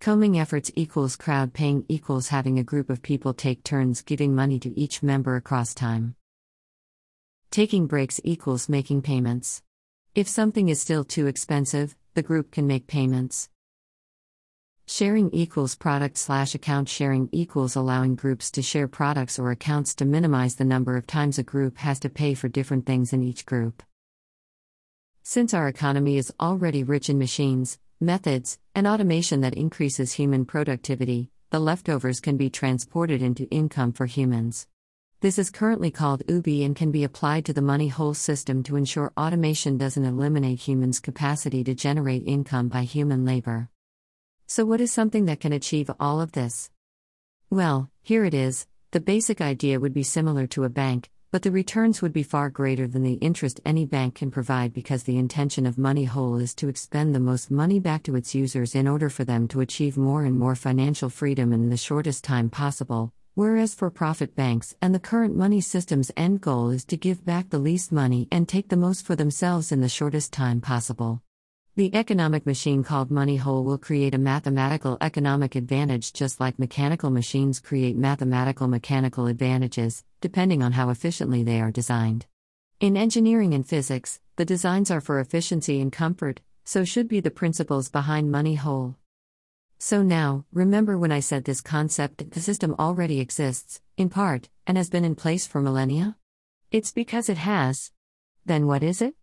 Combing 0.00 0.36
efforts 0.36 0.72
equals 0.74 1.14
crowd 1.14 1.52
paying 1.52 1.84
equals 1.88 2.26
having 2.30 2.58
a 2.58 2.64
group 2.64 2.90
of 2.90 3.00
people 3.00 3.32
take 3.32 3.62
turns 3.62 4.02
giving 4.02 4.34
money 4.34 4.58
to 4.58 4.76
each 4.76 5.04
member 5.04 5.36
across 5.36 5.72
time. 5.72 6.16
taking 7.52 7.86
breaks 7.86 8.20
equals 8.24 8.68
making 8.68 9.02
payments. 9.02 9.62
If 10.16 10.26
something 10.26 10.68
is 10.68 10.80
still 10.80 11.04
too 11.04 11.28
expensive, 11.28 11.94
the 12.14 12.24
group 12.24 12.50
can 12.50 12.66
make 12.66 12.88
payments. 12.88 13.50
Sharing 14.92 15.30
equals 15.30 15.76
product 15.76 16.18
slash 16.18 16.52
account 16.56 16.88
sharing 16.88 17.28
equals 17.30 17.76
allowing 17.76 18.16
groups 18.16 18.50
to 18.50 18.60
share 18.60 18.88
products 18.88 19.38
or 19.38 19.52
accounts 19.52 19.94
to 19.94 20.04
minimize 20.04 20.56
the 20.56 20.64
number 20.64 20.96
of 20.96 21.06
times 21.06 21.38
a 21.38 21.44
group 21.44 21.78
has 21.78 22.00
to 22.00 22.08
pay 22.08 22.34
for 22.34 22.48
different 22.48 22.86
things 22.86 23.12
in 23.12 23.22
each 23.22 23.46
group. 23.46 23.84
Since 25.22 25.54
our 25.54 25.68
economy 25.68 26.16
is 26.16 26.32
already 26.40 26.82
rich 26.82 27.08
in 27.08 27.20
machines, 27.20 27.78
methods, 28.00 28.58
and 28.74 28.84
automation 28.84 29.42
that 29.42 29.54
increases 29.54 30.14
human 30.14 30.44
productivity, 30.44 31.30
the 31.50 31.60
leftovers 31.60 32.18
can 32.18 32.36
be 32.36 32.50
transported 32.50 33.22
into 33.22 33.44
income 33.44 33.92
for 33.92 34.06
humans. 34.06 34.66
This 35.20 35.38
is 35.38 35.50
currently 35.50 35.92
called 35.92 36.24
UBI 36.28 36.64
and 36.64 36.74
can 36.74 36.90
be 36.90 37.04
applied 37.04 37.44
to 37.44 37.52
the 37.52 37.62
money 37.62 37.86
whole 37.86 38.14
system 38.14 38.64
to 38.64 38.74
ensure 38.74 39.12
automation 39.16 39.78
doesn't 39.78 40.04
eliminate 40.04 40.58
humans' 40.58 40.98
capacity 40.98 41.62
to 41.62 41.76
generate 41.76 42.26
income 42.26 42.66
by 42.66 42.82
human 42.82 43.24
labor. 43.24 43.70
So, 44.52 44.64
what 44.64 44.80
is 44.80 44.90
something 44.90 45.26
that 45.26 45.38
can 45.38 45.52
achieve 45.52 45.92
all 46.00 46.20
of 46.20 46.32
this? 46.32 46.72
Well, 47.50 47.88
here 48.02 48.24
it 48.24 48.34
is 48.34 48.66
the 48.90 48.98
basic 48.98 49.40
idea 49.40 49.78
would 49.78 49.94
be 49.94 50.02
similar 50.02 50.48
to 50.48 50.64
a 50.64 50.68
bank, 50.68 51.08
but 51.30 51.42
the 51.42 51.52
returns 51.52 52.02
would 52.02 52.12
be 52.12 52.24
far 52.24 52.50
greater 52.50 52.88
than 52.88 53.04
the 53.04 53.20
interest 53.28 53.60
any 53.64 53.86
bank 53.86 54.16
can 54.16 54.32
provide 54.32 54.72
because 54.72 55.04
the 55.04 55.18
intention 55.18 55.66
of 55.66 55.78
Money 55.78 56.02
Whole 56.02 56.34
is 56.38 56.52
to 56.56 56.68
expend 56.68 57.14
the 57.14 57.20
most 57.20 57.52
money 57.52 57.78
back 57.78 58.02
to 58.02 58.16
its 58.16 58.34
users 58.34 58.74
in 58.74 58.88
order 58.88 59.08
for 59.08 59.22
them 59.22 59.46
to 59.46 59.60
achieve 59.60 59.96
more 59.96 60.24
and 60.24 60.36
more 60.36 60.56
financial 60.56 61.10
freedom 61.10 61.52
in 61.52 61.70
the 61.70 61.76
shortest 61.76 62.24
time 62.24 62.50
possible. 62.50 63.12
Whereas 63.34 63.76
for 63.76 63.88
profit 63.88 64.34
banks 64.34 64.74
and 64.82 64.92
the 64.92 64.98
current 64.98 65.36
money 65.36 65.60
system's 65.60 66.10
end 66.16 66.40
goal 66.40 66.70
is 66.70 66.84
to 66.86 66.96
give 66.96 67.24
back 67.24 67.50
the 67.50 67.60
least 67.60 67.92
money 67.92 68.26
and 68.32 68.48
take 68.48 68.68
the 68.68 68.76
most 68.76 69.06
for 69.06 69.14
themselves 69.14 69.70
in 69.70 69.80
the 69.80 69.88
shortest 69.88 70.32
time 70.32 70.60
possible. 70.60 71.22
The 71.80 71.94
economic 71.94 72.44
machine 72.44 72.84
called 72.84 73.10
money 73.10 73.36
whole 73.36 73.64
will 73.64 73.78
create 73.78 74.14
a 74.14 74.18
mathematical 74.18 74.98
economic 75.00 75.54
advantage 75.54 76.12
just 76.12 76.38
like 76.38 76.58
mechanical 76.58 77.08
machines 77.08 77.58
create 77.58 77.96
mathematical 77.96 78.68
mechanical 78.68 79.26
advantages, 79.26 80.04
depending 80.20 80.62
on 80.62 80.72
how 80.72 80.90
efficiently 80.90 81.42
they 81.42 81.58
are 81.58 81.70
designed. 81.70 82.26
In 82.80 82.98
engineering 82.98 83.54
and 83.54 83.66
physics, 83.66 84.20
the 84.36 84.44
designs 84.44 84.90
are 84.90 85.00
for 85.00 85.20
efficiency 85.20 85.80
and 85.80 85.90
comfort, 85.90 86.42
so 86.66 86.84
should 86.84 87.08
be 87.08 87.20
the 87.20 87.30
principles 87.30 87.88
behind 87.88 88.30
money 88.30 88.56
whole. 88.56 88.96
So 89.78 90.02
now, 90.02 90.44
remember 90.52 90.98
when 90.98 91.12
I 91.12 91.20
said 91.20 91.46
this 91.46 91.62
concept, 91.62 92.32
the 92.32 92.42
system 92.42 92.74
already 92.78 93.20
exists, 93.20 93.80
in 93.96 94.10
part, 94.10 94.50
and 94.66 94.76
has 94.76 94.90
been 94.90 95.06
in 95.06 95.14
place 95.14 95.46
for 95.46 95.62
millennia? 95.62 96.18
It's 96.70 96.92
because 96.92 97.30
it 97.30 97.38
has. 97.38 97.90
Then 98.44 98.66
what 98.66 98.82
is 98.82 99.00
it? 99.00 99.14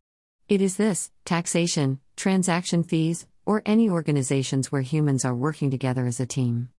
It 0.50 0.62
is 0.62 0.78
this 0.78 1.12
taxation, 1.26 2.00
transaction 2.16 2.82
fees, 2.82 3.28
or 3.46 3.62
any 3.66 3.90
organizations 3.90 4.72
where 4.72 4.82
humans 4.82 5.26
are 5.26 5.36
working 5.36 5.70
together 5.70 6.06
as 6.06 6.22
a 6.22 6.26
team. 6.26 6.70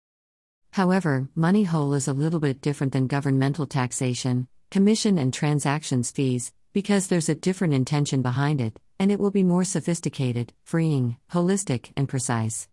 However, 0.70 1.28
money 1.34 1.64
whole 1.64 1.92
is 1.92 2.08
a 2.08 2.14
little 2.14 2.40
bit 2.40 2.62
different 2.62 2.94
than 2.94 3.08
governmental 3.08 3.66
taxation, 3.66 4.48
commission, 4.70 5.18
and 5.18 5.34
transactions 5.34 6.10
fees, 6.10 6.50
because 6.72 7.08
there's 7.08 7.28
a 7.28 7.34
different 7.34 7.74
intention 7.74 8.22
behind 8.22 8.62
it, 8.62 8.80
and 8.98 9.12
it 9.12 9.20
will 9.20 9.30
be 9.30 9.42
more 9.42 9.64
sophisticated, 9.64 10.54
freeing, 10.64 11.18
holistic, 11.32 11.92
and 11.94 12.08
precise. 12.08 12.68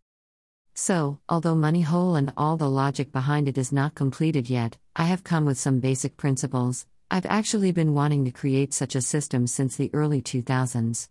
So, 0.76 1.20
although 1.28 1.56
Money 1.56 1.82
Whole 1.82 2.16
and 2.16 2.32
all 2.38 2.56
the 2.56 2.70
logic 2.70 3.12
behind 3.12 3.50
it 3.50 3.58
is 3.58 3.74
not 3.74 3.96
completed 3.96 4.50
yet, 4.50 4.78
I 4.96 5.04
have 5.06 5.26
come 5.26 5.44
with 5.44 5.60
some 5.60 5.82
basic 5.82 6.16
principles, 6.16 6.86
I've 7.12 7.28
actually 7.28 7.72
been 7.72 7.94
wanting 7.94 8.26
to 8.26 8.32
create 8.32 8.74
such 8.74 8.96
a 8.96 9.02
system 9.02 9.46
since 9.46 9.76
the 9.76 9.92
early 9.94 10.24
2000s. 10.24 11.08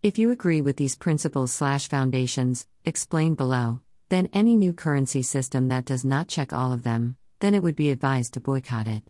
If 0.00 0.16
you 0.16 0.30
agree 0.30 0.60
with 0.60 0.76
these 0.76 0.94
principles 0.94 1.50
slash 1.50 1.88
foundations, 1.88 2.68
explained 2.84 3.36
below, 3.36 3.80
then 4.10 4.28
any 4.32 4.54
new 4.54 4.72
currency 4.72 5.22
system 5.22 5.68
that 5.68 5.84
does 5.84 6.04
not 6.04 6.28
check 6.28 6.52
all 6.52 6.72
of 6.72 6.84
them, 6.84 7.16
then 7.40 7.52
it 7.52 7.64
would 7.64 7.74
be 7.74 7.90
advised 7.90 8.34
to 8.34 8.40
boycott 8.40 8.86
it. 8.86 9.02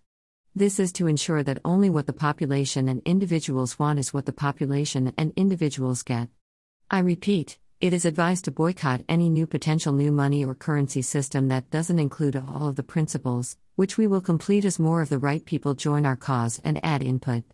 This 0.55 0.81
is 0.81 0.93
to 0.93 1.09
ensure 1.09 1.43
that 1.43 1.61
only 1.62 1.91
what 1.91 2.07
the 2.07 2.15
population 2.15 2.88
and 2.88 3.03
individuals 3.05 3.79
want 3.79 3.99
is 3.99 4.15
what 4.15 4.25
the 4.25 4.33
population 4.33 5.12
and 5.19 5.35
individuals 5.37 6.03
get. 6.03 6.29
I 6.91 7.00
repeat, 7.00 7.59
it 7.83 7.93
is 7.93 8.07
advised 8.07 8.47
to 8.47 8.50
boycott 8.50 9.03
any 9.11 9.29
new 9.29 9.47
potential 9.47 9.93
new 9.93 10.11
money 10.11 10.43
or 10.43 10.55
currency 10.55 11.03
system 11.03 11.49
that 11.49 11.71
doesn't 11.71 11.99
include 11.99 12.35
all 12.35 12.67
of 12.67 12.77
the 12.77 12.83
principles, 12.83 13.59
which 13.79 13.97
we 13.97 14.09
will 14.09 14.21
complete 14.21 14.65
as 14.65 14.81
more 14.81 15.03
of 15.03 15.09
the 15.09 15.21
right 15.21 15.45
people 15.45 15.73
join 15.73 16.05
our 16.05 16.17
cause 16.17 16.61
and 16.65 16.85
add 16.85 17.01
input. 17.01 17.45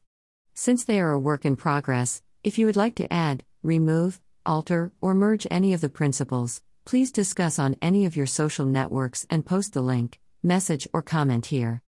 Since 0.55 0.85
they 0.85 0.99
are 0.99 1.13
a 1.13 1.19
work 1.19 1.45
in 1.45 1.55
progress, 1.55 2.23
if 2.43 2.57
you 2.57 2.65
would 2.65 2.77
like 2.77 2.95
to 2.95 3.13
add, 3.13 3.45
remove, 3.63 4.23
alter, 4.47 4.91
or 5.03 5.13
merge 5.13 5.47
any 5.51 5.75
of 5.75 5.83
the 5.83 5.91
principles, 5.91 6.63
please 6.87 7.13
discuss 7.13 7.59
on 7.59 7.77
any 7.83 8.07
of 8.07 8.17
your 8.17 8.25
social 8.25 8.65
networks 8.65 9.27
and 9.29 9.45
post 9.45 9.75
the 9.75 9.83
link, 9.83 10.19
message, 10.43 10.89
or 10.95 11.03
comment 11.03 11.45
here. 11.45 11.83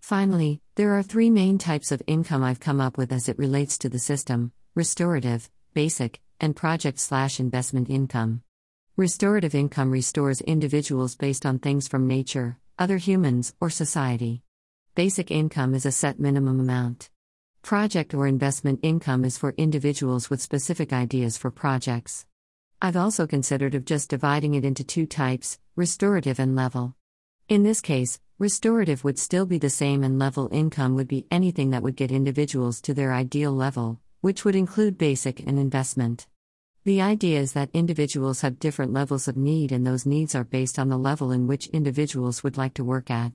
Finally, 0.00 0.60
there 0.76 0.96
are 0.96 1.02
three 1.02 1.28
main 1.28 1.58
types 1.58 1.90
of 1.90 2.00
income 2.06 2.44
I've 2.44 2.60
come 2.60 2.80
up 2.80 2.96
with 2.96 3.10
as 3.10 3.28
it 3.28 3.36
relates 3.36 3.78
to 3.78 3.88
the 3.88 3.98
system 3.98 4.52
restorative, 4.76 5.50
basic, 5.74 6.20
and 6.38 6.54
project 6.54 7.00
slash 7.00 7.40
investment 7.40 7.90
income. 7.90 8.42
Restorative 8.96 9.56
income 9.56 9.90
restores 9.90 10.40
individuals 10.42 11.16
based 11.16 11.44
on 11.44 11.58
things 11.58 11.88
from 11.88 12.06
nature, 12.06 12.58
other 12.78 12.98
humans, 12.98 13.54
or 13.60 13.70
society. 13.70 14.42
Basic 14.94 15.30
income 15.30 15.74
is 15.74 15.86
a 15.86 15.92
set 15.92 16.20
minimum 16.20 16.60
amount. 16.60 17.10
Project 17.62 18.12
or 18.12 18.26
investment 18.26 18.80
income 18.82 19.24
is 19.24 19.38
for 19.38 19.54
individuals 19.56 20.28
with 20.28 20.42
specific 20.42 20.92
ideas 20.92 21.38
for 21.38 21.50
projects. 21.50 22.26
I've 22.80 22.96
also 22.96 23.26
considered 23.26 23.74
of 23.74 23.86
just 23.86 24.10
dividing 24.10 24.54
it 24.54 24.64
into 24.64 24.84
two 24.84 25.06
types, 25.06 25.58
restorative 25.74 26.38
and 26.38 26.54
level. 26.54 26.94
In 27.48 27.62
this 27.62 27.80
case, 27.80 28.20
restorative 28.38 29.04
would 29.04 29.18
still 29.18 29.46
be 29.46 29.58
the 29.58 29.70
same 29.70 30.04
and 30.04 30.18
level 30.18 30.50
income 30.52 30.94
would 30.94 31.08
be 31.08 31.26
anything 31.30 31.70
that 31.70 31.82
would 31.82 31.96
get 31.96 32.12
individuals 32.12 32.82
to 32.82 32.92
their 32.92 33.14
ideal 33.14 33.52
level, 33.52 34.00
which 34.20 34.44
would 34.44 34.54
include 34.54 34.98
basic 34.98 35.40
and 35.40 35.58
investment. 35.58 36.26
The 36.86 37.02
idea 37.02 37.40
is 37.40 37.54
that 37.54 37.70
individuals 37.72 38.42
have 38.42 38.60
different 38.60 38.92
levels 38.92 39.26
of 39.26 39.36
need, 39.36 39.72
and 39.72 39.84
those 39.84 40.06
needs 40.06 40.36
are 40.36 40.44
based 40.44 40.78
on 40.78 40.88
the 40.88 40.96
level 40.96 41.32
in 41.32 41.48
which 41.48 41.66
individuals 41.70 42.44
would 42.44 42.56
like 42.56 42.74
to 42.74 42.84
work 42.84 43.10
at. 43.10 43.32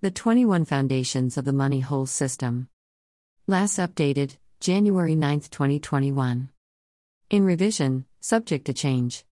The 0.00 0.10
21 0.10 0.64
Foundations 0.64 1.38
of 1.38 1.44
the 1.44 1.52
Money 1.52 1.78
Whole 1.78 2.06
System. 2.06 2.68
Last 3.46 3.78
updated, 3.78 4.38
January 4.58 5.14
9, 5.14 5.42
2021. 5.42 6.48
In 7.30 7.44
revision, 7.44 8.04
subject 8.18 8.64
to 8.64 8.72
change. 8.72 9.24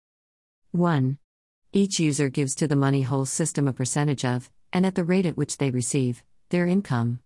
1. 0.70 1.18
Each 1.72 1.98
user 1.98 2.28
gives 2.28 2.54
to 2.54 2.68
the 2.68 2.76
money 2.76 3.02
whole 3.02 3.26
system 3.26 3.66
a 3.66 3.72
percentage 3.72 4.24
of, 4.24 4.48
and 4.72 4.86
at 4.86 4.94
the 4.94 5.02
rate 5.02 5.26
at 5.26 5.36
which 5.36 5.58
they 5.58 5.72
receive, 5.72 6.22
their 6.50 6.68
income. 6.68 7.18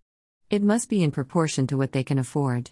It 0.49 0.63
must 0.63 0.89
be 0.89 1.03
in 1.03 1.11
proportion 1.11 1.67
to 1.67 1.77
what 1.77 1.93
they 1.93 2.03
can 2.03 2.19
afford. 2.19 2.71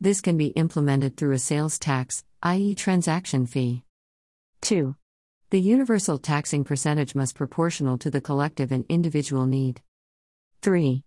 This 0.00 0.20
can 0.20 0.36
be 0.36 0.54
implemented 0.54 1.16
through 1.16 1.32
a 1.32 1.40
sales 1.40 1.76
tax, 1.76 2.22
i.e., 2.44 2.72
transaction 2.72 3.46
fee. 3.46 3.82
2. 4.60 4.94
The 5.50 5.60
universal 5.60 6.18
taxing 6.18 6.62
percentage 6.62 7.16
must 7.16 7.34
proportional 7.34 7.98
to 7.98 8.12
the 8.12 8.20
collective 8.20 8.70
and 8.70 8.84
individual 8.88 9.44
need. 9.44 9.80
3. 10.62 11.02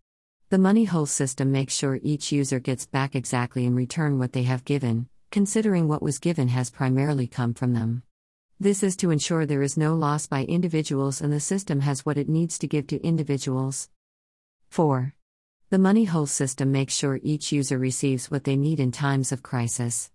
The 0.49 0.57
money 0.57 0.83
whole 0.83 1.05
system 1.05 1.49
makes 1.49 1.73
sure 1.73 2.01
each 2.03 2.33
user 2.33 2.59
gets 2.59 2.85
back 2.85 3.15
exactly 3.15 3.65
in 3.65 3.75
return 3.75 4.19
what 4.19 4.33
they 4.33 4.43
have 4.43 4.65
given, 4.65 5.07
considering 5.31 5.87
what 5.87 6.01
was 6.01 6.19
given 6.19 6.49
has 6.49 6.69
primarily 6.69 7.27
come 7.27 7.53
from 7.53 7.73
them. 7.73 8.03
This 8.59 8.83
is 8.83 8.97
to 8.97 9.09
ensure 9.09 9.45
there 9.45 9.63
is 9.63 9.77
no 9.77 9.95
loss 9.95 10.27
by 10.27 10.43
individuals 10.43 11.21
and 11.21 11.31
the 11.31 11.39
system 11.39 11.79
has 11.79 12.05
what 12.05 12.17
it 12.17 12.27
needs 12.27 12.59
to 12.59 12.67
give 12.67 12.87
to 12.87 13.01
individuals. 13.01 13.89
4. 14.67 15.13
The 15.69 15.79
money 15.79 16.03
whole 16.03 16.27
system 16.27 16.73
makes 16.73 16.93
sure 16.93 17.21
each 17.23 17.53
user 17.53 17.77
receives 17.77 18.29
what 18.29 18.43
they 18.43 18.57
need 18.57 18.81
in 18.81 18.91
times 18.91 19.31
of 19.31 19.41
crisis. 19.41 20.11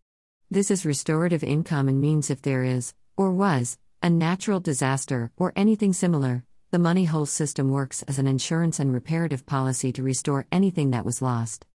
This 0.49 0.71
is 0.71 0.87
restorative 0.87 1.43
income 1.43 1.89
and 1.89 2.01
means 2.01 2.31
if 2.31 2.41
there 2.41 2.63
is, 2.63 2.95
or 3.17 3.33
was, 3.33 3.79
a 4.01 4.09
natural 4.09 4.61
disaster 4.61 5.33
or 5.37 5.53
anything 5.57 5.93
similar, 5.93 6.45
the 6.71 6.79
money 6.79 7.05
whole 7.05 7.27
system 7.27 7.69
works 7.69 8.05
as 8.05 8.21
an 8.21 8.29
insurance 8.29 8.79
and 8.79 8.95
reparative 8.95 9.45
policy 9.45 9.93
to 9.93 10.05
restore 10.05 10.47
anything 10.53 10.93
that 10.93 11.05
was 11.05 11.21
lost. 11.21 11.67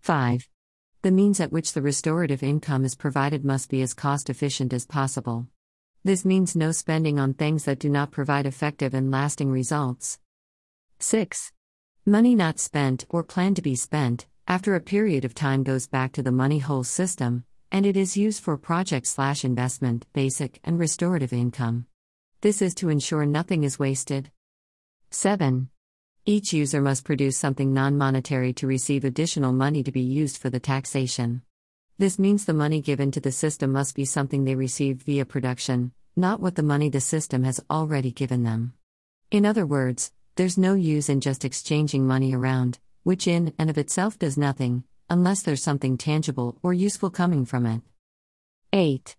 5. 0.00 0.48
The 1.02 1.12
means 1.12 1.38
at 1.38 1.52
which 1.52 1.74
the 1.74 1.82
restorative 1.82 2.42
income 2.42 2.84
is 2.84 2.96
provided 2.96 3.44
must 3.44 3.70
be 3.70 3.82
as 3.82 3.94
cost 3.94 4.28
efficient 4.28 4.72
as 4.72 4.84
possible. 4.84 5.46
This 6.02 6.24
means 6.24 6.56
no 6.56 6.72
spending 6.72 7.20
on 7.20 7.34
things 7.34 7.66
that 7.66 7.78
do 7.78 7.88
not 7.88 8.10
provide 8.10 8.46
effective 8.46 8.94
and 8.94 9.12
lasting 9.12 9.52
results. 9.52 10.18
6. 10.98 11.52
Money 12.04 12.34
not 12.34 12.58
spent 12.58 13.06
or 13.08 13.22
planned 13.22 13.54
to 13.54 13.62
be 13.62 13.76
spent, 13.76 14.26
after 14.48 14.74
a 14.74 14.80
period 14.80 15.24
of 15.24 15.36
time 15.36 15.62
goes 15.62 15.86
back 15.86 16.10
to 16.12 16.22
the 16.22 16.32
money 16.32 16.58
whole 16.58 16.82
system, 16.82 17.44
and 17.72 17.86
it 17.86 17.96
is 17.96 18.18
used 18.18 18.42
for 18.42 18.58
project 18.58 19.06
slash 19.06 19.46
investment, 19.46 20.04
basic, 20.12 20.60
and 20.62 20.78
restorative 20.78 21.32
income. 21.32 21.86
This 22.42 22.60
is 22.60 22.74
to 22.76 22.90
ensure 22.90 23.24
nothing 23.24 23.64
is 23.64 23.78
wasted. 23.78 24.30
7. 25.10 25.70
Each 26.26 26.52
user 26.52 26.82
must 26.82 27.04
produce 27.04 27.38
something 27.38 27.72
non 27.72 27.96
monetary 27.96 28.52
to 28.54 28.66
receive 28.66 29.04
additional 29.04 29.54
money 29.54 29.82
to 29.82 29.90
be 29.90 30.02
used 30.02 30.36
for 30.36 30.50
the 30.50 30.60
taxation. 30.60 31.42
This 31.98 32.18
means 32.18 32.44
the 32.44 32.52
money 32.52 32.82
given 32.82 33.10
to 33.12 33.20
the 33.20 33.32
system 33.32 33.72
must 33.72 33.96
be 33.96 34.04
something 34.04 34.44
they 34.44 34.54
received 34.54 35.02
via 35.02 35.24
production, 35.24 35.92
not 36.14 36.40
what 36.40 36.56
the 36.56 36.62
money 36.62 36.90
the 36.90 37.00
system 37.00 37.42
has 37.44 37.60
already 37.70 38.12
given 38.12 38.42
them. 38.42 38.74
In 39.30 39.46
other 39.46 39.64
words, 39.64 40.12
there's 40.36 40.58
no 40.58 40.74
use 40.74 41.08
in 41.08 41.22
just 41.22 41.44
exchanging 41.44 42.06
money 42.06 42.34
around, 42.34 42.78
which 43.02 43.26
in 43.26 43.54
and 43.58 43.70
of 43.70 43.78
itself 43.78 44.18
does 44.18 44.36
nothing, 44.36 44.84
unless 45.12 45.42
there's 45.42 45.62
something 45.62 45.98
tangible 45.98 46.56
or 46.62 46.72
useful 46.72 47.10
coming 47.10 47.44
from 47.44 47.66
it. 47.66 47.82
8. 48.72 49.14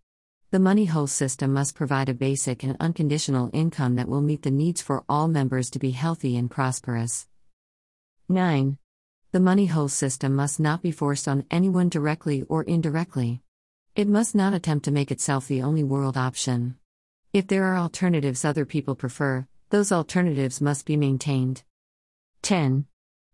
The 0.49 0.59
money 0.59 0.85
whole 0.85 1.05
system 1.05 1.53
must 1.53 1.75
provide 1.75 2.09
a 2.09 2.15
basic 2.15 2.63
and 2.63 2.75
unconditional 2.79 3.51
income 3.53 3.95
that 3.97 4.09
will 4.09 4.21
meet 4.21 4.41
the 4.41 4.49
needs 4.49 4.81
for 4.81 5.03
all 5.07 5.27
members 5.27 5.69
to 5.69 5.77
be 5.77 5.91
healthy 5.91 6.35
and 6.35 6.49
prosperous. 6.49 7.27
9. 8.27 8.79
The 9.33 9.39
money 9.39 9.67
whole 9.67 9.87
system 9.87 10.35
must 10.35 10.59
not 10.59 10.81
be 10.81 10.91
forced 10.91 11.27
on 11.27 11.45
anyone 11.51 11.89
directly 11.89 12.41
or 12.49 12.63
indirectly. 12.63 13.43
It 13.95 14.07
must 14.07 14.33
not 14.33 14.55
attempt 14.55 14.85
to 14.85 14.91
make 14.91 15.11
itself 15.11 15.47
the 15.47 15.61
only 15.61 15.83
world 15.83 16.17
option. 16.17 16.75
If 17.33 17.45
there 17.45 17.65
are 17.65 17.77
alternatives 17.77 18.43
other 18.43 18.65
people 18.65 18.95
prefer, 18.95 19.45
those 19.69 19.91
alternatives 19.91 20.59
must 20.59 20.87
be 20.87 20.97
maintained. 20.97 21.61
10. 22.41 22.87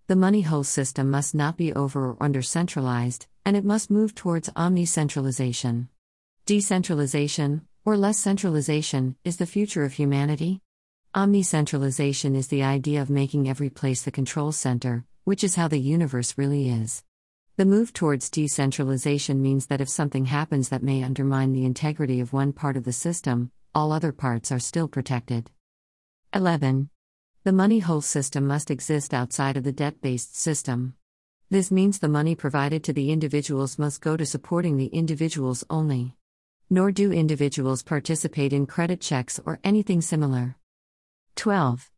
The 0.09 0.15
money 0.15 0.41
whole 0.41 0.63
system 0.63 1.11
must 1.11 1.35
not 1.35 1.55
be 1.55 1.71
over 1.71 2.07
or 2.07 2.17
under 2.19 2.41
centralized, 2.41 3.27
and 3.45 3.55
it 3.55 3.63
must 3.63 3.91
move 3.91 4.15
towards 4.15 4.49
omni 4.55 4.87
centralization. 4.87 5.87
Decentralization, 6.47 7.67
or 7.85 7.95
less 7.95 8.17
centralization, 8.17 9.17
is 9.23 9.37
the 9.37 9.45
future 9.45 9.83
of 9.83 9.93
humanity. 9.93 10.61
Omni-centralization 11.13 12.35
is 12.35 12.47
the 12.47 12.63
idea 12.63 13.03
of 13.03 13.11
making 13.11 13.47
every 13.47 13.69
place 13.69 14.01
the 14.01 14.09
control 14.09 14.51
center, 14.51 15.05
which 15.25 15.43
is 15.43 15.53
how 15.53 15.67
the 15.67 15.79
universe 15.79 16.39
really 16.39 16.69
is. 16.69 17.03
The 17.57 17.65
move 17.65 17.93
towards 17.93 18.31
decentralization 18.31 19.43
means 19.43 19.67
that 19.67 19.81
if 19.81 19.89
something 19.89 20.25
happens 20.25 20.69
that 20.69 20.81
may 20.81 21.03
undermine 21.03 21.53
the 21.53 21.65
integrity 21.65 22.19
of 22.19 22.33
one 22.33 22.51
part 22.51 22.77
of 22.77 22.83
the 22.83 22.93
system, 22.93 23.51
all 23.75 23.91
other 23.91 24.11
parts 24.11 24.51
are 24.51 24.57
still 24.57 24.87
protected. 24.87 25.51
11. 26.33 26.89
The 27.43 27.53
money 27.53 27.79
whole 27.79 28.01
system 28.01 28.48
must 28.48 28.72
exist 28.72 29.13
outside 29.13 29.58
of 29.58 29.63
the 29.63 29.72
debt 29.72 30.01
based 30.01 30.36
system. 30.38 30.96
This 31.50 31.72
means 31.72 32.00
the 32.00 32.08
money 32.08 32.36
provided 32.36 32.84
to 32.84 32.93
the 32.93 33.12
individuals 33.12 33.79
must 33.79 34.01
go 34.01 34.15
to 34.15 34.25
supporting 34.25 34.77
the 34.77 34.88
individuals 34.88 35.63
only 35.69 36.15
nor 36.69 36.91
do 36.91 37.12
individuals 37.12 37.81
participate 37.81 38.53
in 38.53 38.67
credit 38.67 39.01
checks 39.01 39.39
or 39.46 39.60
anything 39.63 40.01
similar. 40.01 40.55
12. 41.36 41.89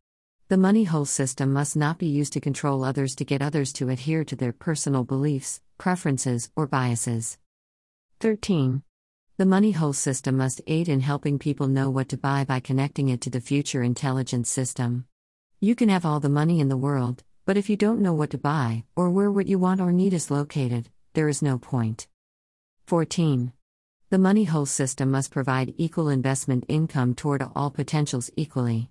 The 0.48 0.56
money 0.56 0.84
whole 0.84 1.04
system 1.04 1.52
must 1.52 1.76
not 1.76 1.98
be 1.98 2.06
used 2.06 2.32
to 2.32 2.40
control 2.40 2.82
others 2.82 3.14
to 3.16 3.24
get 3.24 3.42
others 3.42 3.72
to 3.74 3.90
adhere 3.90 4.24
to 4.24 4.36
their 4.36 4.52
personal 4.52 5.04
beliefs, 5.04 5.60
preferences, 5.76 6.50
or 6.56 6.66
biases. 6.66 7.38
13. 8.20 8.82
The 9.36 9.46
money 9.46 9.72
whole 9.72 9.92
system 9.92 10.38
must 10.38 10.62
aid 10.66 10.88
in 10.88 11.00
helping 11.00 11.38
people 11.38 11.68
know 11.68 11.90
what 11.90 12.08
to 12.10 12.16
buy 12.16 12.44
by 12.44 12.60
connecting 12.60 13.08
it 13.08 13.20
to 13.22 13.30
the 13.30 13.40
future 13.40 13.82
intelligence 13.82 14.48
system. 14.48 15.06
You 15.64 15.76
can 15.76 15.90
have 15.90 16.04
all 16.04 16.18
the 16.18 16.28
money 16.28 16.58
in 16.58 16.68
the 16.68 16.76
world, 16.76 17.22
but 17.44 17.56
if 17.56 17.70
you 17.70 17.76
don't 17.76 18.00
know 18.00 18.12
what 18.12 18.30
to 18.30 18.36
buy, 18.36 18.82
or 18.96 19.10
where 19.10 19.30
what 19.30 19.46
you 19.46 19.60
want 19.60 19.80
or 19.80 19.92
need 19.92 20.12
is 20.12 20.28
located, 20.28 20.90
there 21.12 21.28
is 21.28 21.40
no 21.40 21.56
point. 21.56 22.08
14. 22.88 23.52
The 24.10 24.18
money 24.18 24.42
whole 24.42 24.66
system 24.66 25.12
must 25.12 25.30
provide 25.30 25.74
equal 25.78 26.08
investment 26.08 26.64
income 26.66 27.14
toward 27.14 27.46
all 27.54 27.70
potentials 27.70 28.28
equally. 28.34 28.90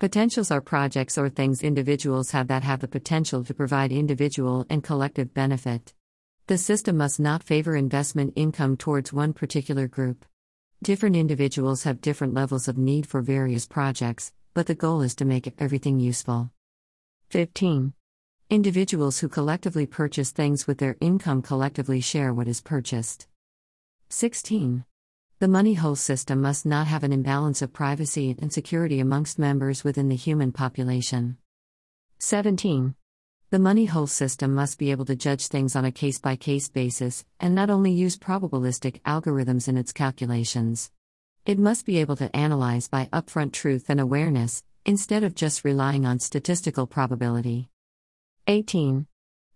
Potentials 0.00 0.50
are 0.50 0.60
projects 0.60 1.16
or 1.16 1.28
things 1.28 1.62
individuals 1.62 2.32
have 2.32 2.48
that 2.48 2.64
have 2.64 2.80
the 2.80 2.88
potential 2.88 3.44
to 3.44 3.54
provide 3.54 3.92
individual 3.92 4.66
and 4.68 4.82
collective 4.82 5.32
benefit. 5.32 5.94
The 6.48 6.58
system 6.58 6.96
must 6.96 7.20
not 7.20 7.44
favor 7.44 7.76
investment 7.76 8.32
income 8.34 8.76
towards 8.76 9.12
one 9.12 9.34
particular 9.34 9.86
group. 9.86 10.24
Different 10.82 11.14
individuals 11.14 11.84
have 11.84 12.00
different 12.00 12.34
levels 12.34 12.66
of 12.66 12.76
need 12.76 13.06
for 13.06 13.22
various 13.22 13.68
projects, 13.68 14.32
but 14.54 14.66
the 14.66 14.74
goal 14.74 15.02
is 15.02 15.14
to 15.16 15.24
make 15.24 15.52
everything 15.58 16.00
useful. 16.00 16.50
15. 17.30 17.92
Individuals 18.50 19.18
who 19.18 19.28
collectively 19.28 19.86
purchase 19.86 20.30
things 20.30 20.66
with 20.66 20.78
their 20.78 20.96
income 21.00 21.42
collectively 21.42 22.00
share 22.00 22.32
what 22.32 22.48
is 22.48 22.60
purchased. 22.60 23.26
16. 24.08 24.84
The 25.38 25.48
money 25.48 25.74
whole 25.74 25.96
system 25.96 26.40
must 26.40 26.66
not 26.66 26.86
have 26.86 27.04
an 27.04 27.12
imbalance 27.12 27.62
of 27.62 27.72
privacy 27.72 28.34
and 28.40 28.52
security 28.52 29.00
amongst 29.00 29.38
members 29.38 29.84
within 29.84 30.08
the 30.08 30.16
human 30.16 30.50
population. 30.50 31.36
17. 32.18 32.94
The 33.50 33.58
money 33.58 33.84
whole 33.84 34.06
system 34.06 34.54
must 34.54 34.78
be 34.78 34.90
able 34.90 35.04
to 35.04 35.14
judge 35.14 35.46
things 35.46 35.76
on 35.76 35.84
a 35.84 35.92
case 35.92 36.18
by 36.18 36.36
case 36.36 36.68
basis 36.68 37.24
and 37.38 37.54
not 37.54 37.70
only 37.70 37.92
use 37.92 38.16
probabilistic 38.16 39.00
algorithms 39.02 39.68
in 39.68 39.76
its 39.76 39.92
calculations. 39.92 40.90
It 41.48 41.58
must 41.58 41.86
be 41.86 41.96
able 41.96 42.16
to 42.16 42.36
analyze 42.36 42.88
by 42.88 43.08
upfront 43.10 43.52
truth 43.52 43.86
and 43.88 43.98
awareness, 43.98 44.62
instead 44.84 45.24
of 45.24 45.34
just 45.34 45.64
relying 45.64 46.04
on 46.04 46.18
statistical 46.18 46.86
probability. 46.86 47.70
18. 48.48 49.06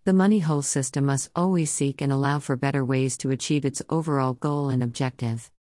The 0.07 0.15
money 0.15 0.39
whole 0.39 0.63
system 0.63 1.05
must 1.05 1.29
always 1.37 1.71
seek 1.71 2.01
and 2.01 2.11
allow 2.11 2.39
for 2.39 2.57
better 2.57 2.83
ways 2.83 3.19
to 3.19 3.31
achieve 3.31 3.67
its 3.67 3.83
overall 3.91 4.33
goal 4.33 4.71
and 4.71 4.83
objective. 4.83 5.51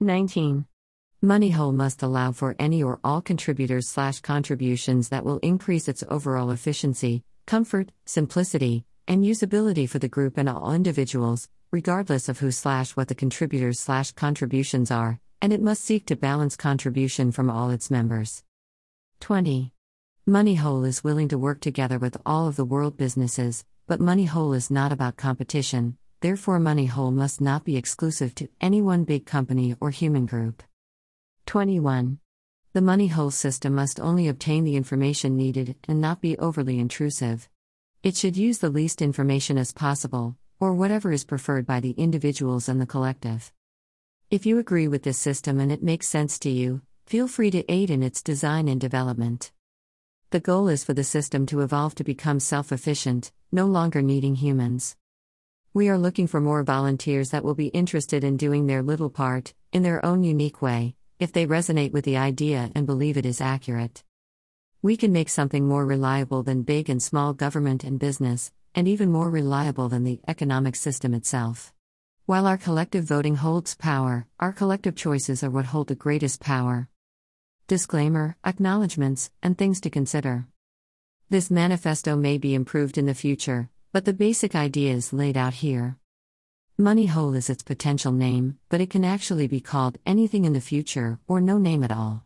19. 0.00 0.64
Money 1.20 1.50
whole 1.50 1.72
must 1.72 2.02
allow 2.02 2.32
for 2.32 2.56
any 2.58 2.82
or 2.82 2.98
all 3.04 3.20
contributors 3.20 3.86
slash 3.86 4.20
contributions 4.20 5.10
that 5.10 5.26
will 5.26 5.40
increase 5.40 5.88
its 5.88 6.02
overall 6.08 6.52
efficiency, 6.52 7.22
comfort, 7.46 7.92
simplicity, 8.06 8.86
and 9.06 9.24
usability 9.24 9.86
for 9.86 9.98
the 9.98 10.08
group 10.08 10.38
and 10.38 10.48
all 10.48 10.72
individuals, 10.72 11.50
regardless 11.70 12.30
of 12.30 12.38
who 12.38 12.50
slash 12.50 12.92
what 12.96 13.08
the 13.08 13.14
contributors 13.14 13.78
slash 13.78 14.12
contributions 14.12 14.90
are, 14.90 15.20
and 15.42 15.52
it 15.52 15.62
must 15.62 15.84
seek 15.84 16.06
to 16.06 16.16
balance 16.16 16.56
contribution 16.56 17.32
from 17.32 17.48
all 17.48 17.70
its 17.70 17.90
members. 17.90 18.44
20. 19.20 19.72
Moneywhole 20.28 20.86
is 20.86 21.02
willing 21.02 21.28
to 21.28 21.38
work 21.38 21.60
together 21.60 21.98
with 21.98 22.16
all 22.24 22.46
of 22.46 22.56
the 22.56 22.64
world 22.64 22.96
businesses, 22.96 23.64
but 23.86 24.00
Moneywhole 24.00 24.54
is 24.54 24.70
not 24.70 24.92
about 24.92 25.16
competition, 25.16 25.96
therefore, 26.20 26.58
Moneywhole 26.58 27.12
must 27.12 27.40
not 27.40 27.64
be 27.64 27.76
exclusive 27.76 28.34
to 28.36 28.48
any 28.60 28.80
one 28.80 29.04
big 29.04 29.26
company 29.26 29.74
or 29.80 29.90
human 29.90 30.26
group. 30.26 30.62
21. 31.46 32.18
The 32.72 32.80
Moneywhole 32.80 33.32
system 33.32 33.74
must 33.74 33.98
only 33.98 34.28
obtain 34.28 34.64
the 34.64 34.76
information 34.76 35.36
needed 35.36 35.74
and 35.88 36.00
not 36.00 36.20
be 36.20 36.38
overly 36.38 36.78
intrusive. 36.78 37.48
It 38.02 38.14
should 38.14 38.36
use 38.36 38.58
the 38.58 38.70
least 38.70 39.02
information 39.02 39.58
as 39.58 39.72
possible, 39.72 40.36
or 40.60 40.74
whatever 40.74 41.10
is 41.10 41.24
preferred 41.24 41.66
by 41.66 41.80
the 41.80 41.92
individuals 41.92 42.68
and 42.68 42.80
the 42.80 42.86
collective. 42.86 43.52
If 44.30 44.46
you 44.46 44.58
agree 44.58 44.86
with 44.86 45.02
this 45.02 45.18
system 45.18 45.58
and 45.58 45.72
it 45.72 45.82
makes 45.82 46.06
sense 46.06 46.38
to 46.40 46.50
you, 46.50 46.82
feel 47.04 47.26
free 47.26 47.50
to 47.50 47.68
aid 47.68 47.90
in 47.90 48.00
its 48.00 48.22
design 48.22 48.68
and 48.68 48.80
development. 48.80 49.50
The 50.30 50.38
goal 50.38 50.68
is 50.68 50.84
for 50.84 50.94
the 50.94 51.02
system 51.02 51.46
to 51.46 51.62
evolve 51.62 51.96
to 51.96 52.04
become 52.04 52.38
self 52.38 52.70
efficient, 52.70 53.32
no 53.50 53.66
longer 53.66 54.02
needing 54.02 54.36
humans. 54.36 54.96
We 55.74 55.88
are 55.88 55.98
looking 55.98 56.28
for 56.28 56.40
more 56.40 56.62
volunteers 56.62 57.30
that 57.30 57.42
will 57.42 57.56
be 57.56 57.74
interested 57.74 58.22
in 58.22 58.36
doing 58.36 58.68
their 58.68 58.84
little 58.84 59.10
part, 59.10 59.52
in 59.72 59.82
their 59.82 60.04
own 60.06 60.22
unique 60.22 60.62
way, 60.62 60.94
if 61.18 61.32
they 61.32 61.44
resonate 61.44 61.90
with 61.90 62.04
the 62.04 62.16
idea 62.16 62.70
and 62.72 62.86
believe 62.86 63.16
it 63.16 63.26
is 63.26 63.40
accurate. 63.40 64.04
We 64.80 64.96
can 64.96 65.12
make 65.12 65.28
something 65.28 65.66
more 65.66 65.84
reliable 65.84 66.44
than 66.44 66.62
big 66.62 66.88
and 66.88 67.02
small 67.02 67.34
government 67.34 67.82
and 67.82 67.98
business, 67.98 68.52
and 68.76 68.86
even 68.86 69.10
more 69.10 69.28
reliable 69.28 69.88
than 69.88 70.04
the 70.04 70.20
economic 70.28 70.76
system 70.76 71.14
itself. 71.14 71.72
While 72.26 72.46
our 72.46 72.58
collective 72.58 73.04
voting 73.04 73.36
holds 73.36 73.74
power, 73.74 74.26
our 74.38 74.52
collective 74.52 74.94
choices 74.94 75.42
are 75.42 75.50
what 75.50 75.66
hold 75.66 75.88
the 75.88 75.94
greatest 75.94 76.40
power. 76.40 76.88
Disclaimer, 77.66 78.36
acknowledgements, 78.44 79.30
and 79.42 79.56
things 79.56 79.80
to 79.80 79.90
consider. 79.90 80.46
This 81.28 81.50
manifesto 81.50 82.16
may 82.16 82.38
be 82.38 82.54
improved 82.54 82.98
in 82.98 83.06
the 83.06 83.14
future, 83.14 83.68
but 83.92 84.04
the 84.04 84.12
basic 84.12 84.54
idea 84.54 84.92
is 84.92 85.12
laid 85.12 85.36
out 85.36 85.54
here. 85.54 85.96
Money 86.78 87.06
whole 87.06 87.34
is 87.34 87.50
its 87.50 87.62
potential 87.62 88.12
name, 88.12 88.58
but 88.68 88.80
it 88.80 88.90
can 88.90 89.04
actually 89.04 89.46
be 89.46 89.60
called 89.60 89.98
anything 90.06 90.44
in 90.44 90.52
the 90.52 90.60
future 90.60 91.18
or 91.26 91.40
no 91.40 91.58
name 91.58 91.84
at 91.84 91.92
all. 91.92 92.24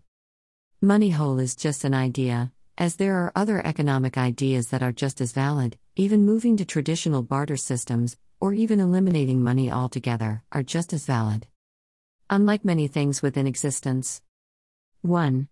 Money 0.80 1.10
whole 1.10 1.38
is 1.38 1.56
just 1.56 1.84
an 1.84 1.94
idea, 1.94 2.52
as 2.76 2.96
there 2.96 3.16
are 3.16 3.32
other 3.34 3.64
economic 3.66 4.18
ideas 4.18 4.68
that 4.68 4.82
are 4.82 4.92
just 4.92 5.20
as 5.20 5.32
valid, 5.32 5.78
even 5.96 6.24
moving 6.24 6.56
to 6.56 6.64
traditional 6.64 7.22
barter 7.22 7.56
systems, 7.56 8.16
or 8.44 8.52
even 8.52 8.78
eliminating 8.78 9.42
money 9.42 9.72
altogether, 9.72 10.42
are 10.52 10.62
just 10.62 10.92
as 10.92 11.06
valid. 11.06 11.46
Unlike 12.28 12.62
many 12.62 12.86
things 12.86 13.22
within 13.22 13.46
existence, 13.46 14.20
1. 15.00 15.48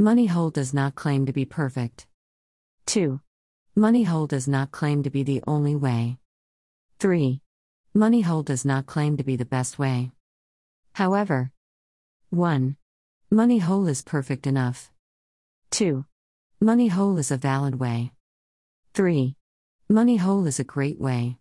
Moneywhole 0.00 0.50
does 0.50 0.72
not 0.72 0.94
claim 0.94 1.26
to 1.26 1.34
be 1.34 1.44
perfect. 1.44 2.06
2. 2.86 3.20
Moneywhole 3.76 4.26
does 4.26 4.48
not 4.48 4.70
claim 4.70 5.02
to 5.02 5.10
be 5.10 5.22
the 5.22 5.42
only 5.46 5.76
way. 5.76 6.16
3. 6.98 7.42
Moneywhole 7.94 8.46
does 8.46 8.64
not 8.64 8.86
claim 8.86 9.18
to 9.18 9.22
be 9.22 9.36
the 9.36 9.44
best 9.44 9.78
way. 9.78 10.10
However, 10.94 11.52
1. 12.30 12.74
Moneywhole 13.30 13.86
is 13.86 14.00
perfect 14.00 14.46
enough. 14.46 14.90
2. 15.72 16.06
Money 16.58 16.88
whole 16.88 17.18
is 17.18 17.30
a 17.30 17.36
valid 17.36 17.78
way. 17.78 18.12
3. 18.94 19.36
Money 19.90 20.16
whole 20.16 20.46
is 20.46 20.58
a 20.58 20.64
great 20.64 20.98
way. 20.98 21.36